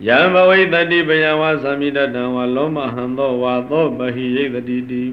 [0.00, 5.04] ယယံဘဝိတတိပယဝသမိတတံဝလောမဟံသောဝါသောပဟိယိတတိတိ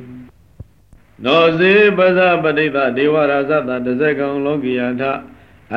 [1.24, 5.04] နောဇေပဇပဋိသဒေဝရာဇတတဇကံလောကိယထ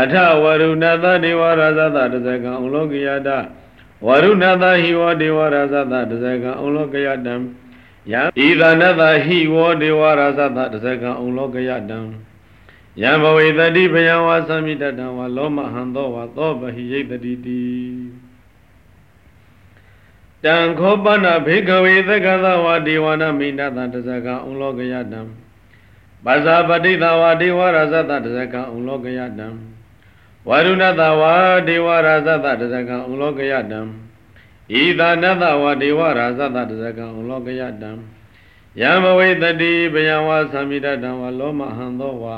[0.01, 3.29] အထဝရုဏတဒေဝရာဇတတဇကံလောကိယထ
[4.07, 7.35] ဝရုဏတဟိဝဒေဝရာဇတတဇကံလောကယတံ
[8.13, 11.99] ယံဤသနတဟိဝဒေဝရာဇတတဇကံလောကယတံ
[13.01, 17.63] ယံဘဝေတတိဘယဝါသမိတတံဝလောမဟံသောဝသောပဟိယိတတိတိ
[20.45, 25.21] တံခောပနာဘေကဝေသက္ကသဝဒေဝနာမိဏတတဇကံဩလောကယတံ
[26.25, 29.49] ပါဇာပတိတဝဒေဝရာဇတတဇကံဩလောကယတံ
[30.49, 31.23] ဝရုဏတဝ
[31.69, 33.81] ဒေဝရာဇတတဇကံဩလောကယတံ
[34.81, 37.91] ဤသာနတဝဒေဝရာဇတတဇကံဩလောကယတံ
[38.81, 42.37] ယံဘဝေတတိဘယဝါသမိတတံဝလောမဟံသောဝါ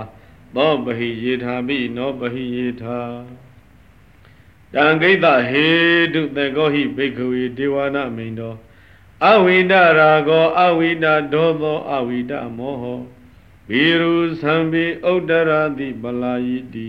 [0.56, 2.98] သောပဟိယေထာပိနောပဟိယေထာ
[4.74, 5.66] တံဂိတဟေ
[6.14, 8.56] တုတေကောဟိဘိက္ခဝေဒေဝနာမိန်တော်
[9.30, 13.00] အဝိဒရာဂောအဝိဒဒောသောအဝိဒမောဟော
[13.68, 16.88] ဘီရုသံဘိဥဒ္ဒရာတိပလာယိတိ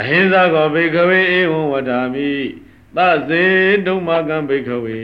[0.00, 2.30] အဟိဇာကောဘိက္ခဝေဧဝံဝဒာမိ
[2.96, 3.44] သစေ
[3.86, 4.98] ဒုမကံဘိက္ခဝေ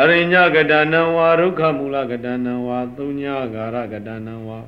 [0.00, 3.22] အရိညကတနံဝါရုခမူလကတနံဝါသုည
[3.54, 4.58] ဂါရကတနံဝါ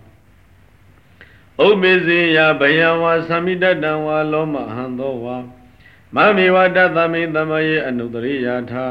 [1.67, 5.37] ဥပ္ပဇေယဘယံဝါသမိတတံဝါလောမဟံသောဝါ
[6.15, 8.87] မမေဝတ္တသမိသမယေအနုတရိယာထာ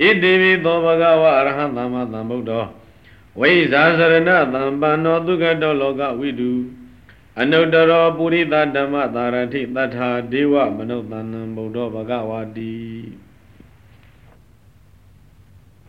[0.00, 2.66] ဣတိပိသောဘဂဝအရဟံသမ္မာသမ္ဗုဒ္ဓော
[3.40, 6.52] ဝိဇာစရဏသံပန္နောသုခတောလောကဝိတု
[7.40, 12.74] အနုတ္တရောပုရိသဓမ္မသာရတိတထာဒေဝမနုဿနံဗုဒ္ဓဘဂဝတိ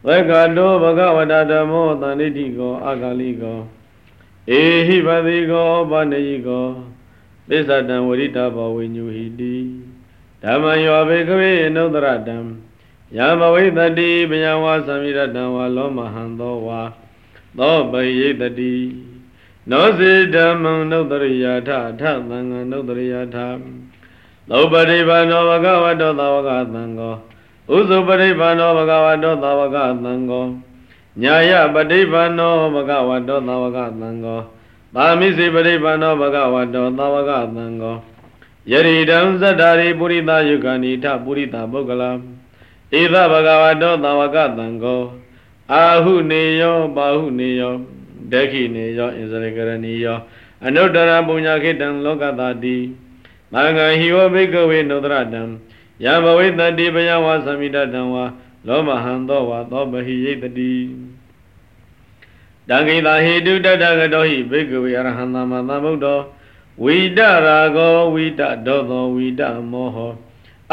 [0.05, 3.59] သက္ကတောဘဂဝတဓမ္မောတဏိတိကောအာဂလိကော
[4.59, 6.67] ဧဟိပတိကောဘာနေယိကော
[7.49, 9.55] သစ္ဆတံဝရိတဘောဝိညုဟိတိ
[10.43, 12.37] ဓမ္မယောဘေကဝေနုဒရတံ
[13.17, 16.81] ယမဝိတတိပယဝါသမိရတံဝါလောမဟံသောဝါ
[17.57, 18.75] သောပယိတတိ
[19.69, 21.69] နောစေဓမ္မံနုဒရိယာထ
[21.99, 23.37] ထသံဃံနုဒရိယာထ
[24.49, 27.15] သောပရိပါဏောဘဂဝတောသာဝကသံဃော
[27.75, 30.45] ဥစုပရိပါဏောဘဂဝတောသာဝကသံဃော
[31.21, 34.39] ညာယပဋိပါဏောဘဂဝတောသာဝကသံဃော
[34.95, 37.95] သာမိစေပရိပါဏောဘဂဝတောသာဝကသံဃော
[38.69, 42.11] ယရိတံဇတ္တာရိပုရိသယုဂဏိထပုရိသပုဂ္ဂလံ
[42.99, 45.01] ဧသဘဂဝတောသာဝကသံဃော
[45.71, 47.73] အာဟုနေယောပါဟုနေယော
[48.31, 50.17] ဒက္ခိနေယောဣဇရကရဏီယော
[50.65, 52.77] အနုတ္တရပုညခိတံလောကတာတိ
[53.53, 55.41] မင်္ဂဟိဝဘိကဝေနုဒရတံ
[56.03, 58.25] ယဘဝိတတိဘယဝသမိတတံဝါ
[58.67, 60.73] လောမဟံသောဝါသောပဟိယိတတိ
[62.69, 66.19] တံခိတာဟေတုတတကတောဟိဘိကဝေအရဟံသမ္မာသမ္ဗုဒ္ဓော
[66.83, 69.41] ဝိတရာဂောဝိတဒောသောဝိတ
[69.71, 70.13] မောဟော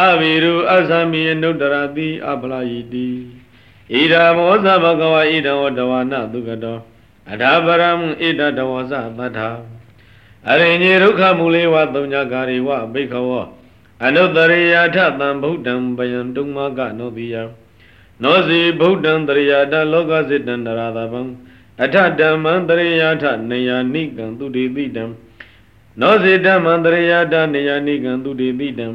[0.00, 3.08] အဘိရုအသမိယနုတ္တရတိအပလာယိတိ
[3.92, 6.78] ဣဒာမောသဘဂဝဣဒဝတဝနာသုကတော
[7.30, 7.90] အထာပရံ
[8.20, 9.48] ဣဒတဝဇသတ္ထာ
[10.50, 13.46] အရိညေဒုက္ခမူလေဝသုံညကာရိဝဘိခဝော
[14.04, 17.36] အနုတရိယာထသံဗုဒ္ဓံပယံတုံမကနောတိယ
[18.22, 21.20] နောစီဗုဒ္ဓံတရိယာထလောကစိတံတရာသဗံ
[21.82, 25.04] အထဓမ္မံတရိယာထနေယာနိကံသူတိတိတံ
[26.00, 28.86] နောစေဓမ္မံတရိယာထနေယာနိကံသူတိတိတံ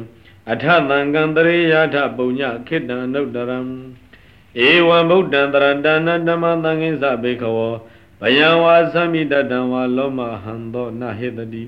[0.52, 3.58] အထသံကံတရိယာထပုံညခိတံအနုတရံ
[4.66, 7.74] ဧဝံဗုဒ္ဓံတရတနာဓမ္မသံဃိသဘေခဝော
[8.20, 11.62] ဘယံဝါသမိတတံဝါလောမဟံသောနဟေတတိ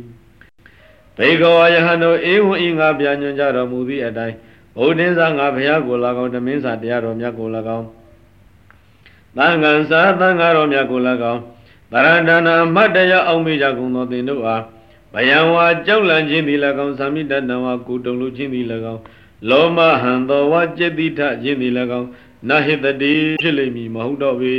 [1.17, 4.37] ဘေခဝယဟန်တို့ဧဝံဤငါပြညွှန်ကြတော်မူသည့်အတိုင်း
[4.77, 7.87] ဘုဒ္ဓင်းစာငါဘုရားကို၎င်းဓမင်းစာတရားတော်မြတ်ကို၎င်း
[9.37, 11.01] သံဃံစာသံဃာတော်မြတ်ကို၎
[11.33, 11.41] င်း
[11.93, 14.63] တရဏနာမတ်တရားအောင်မိကြကုန်သောသင်တို့အား
[15.15, 19.01] ဘယံဝါကြောက်လန့်ခြင်းသည်၎င်းသာမိတတံဝါကုတုံလူခြင်းသည်၎င်း
[19.51, 22.09] လောမဟံသောဝါจิตတိထခြင်းသည်၎င်း
[22.49, 24.55] နဟိတတိဖြစ်လိမ့်မည်မဟုတ်တော့ပေ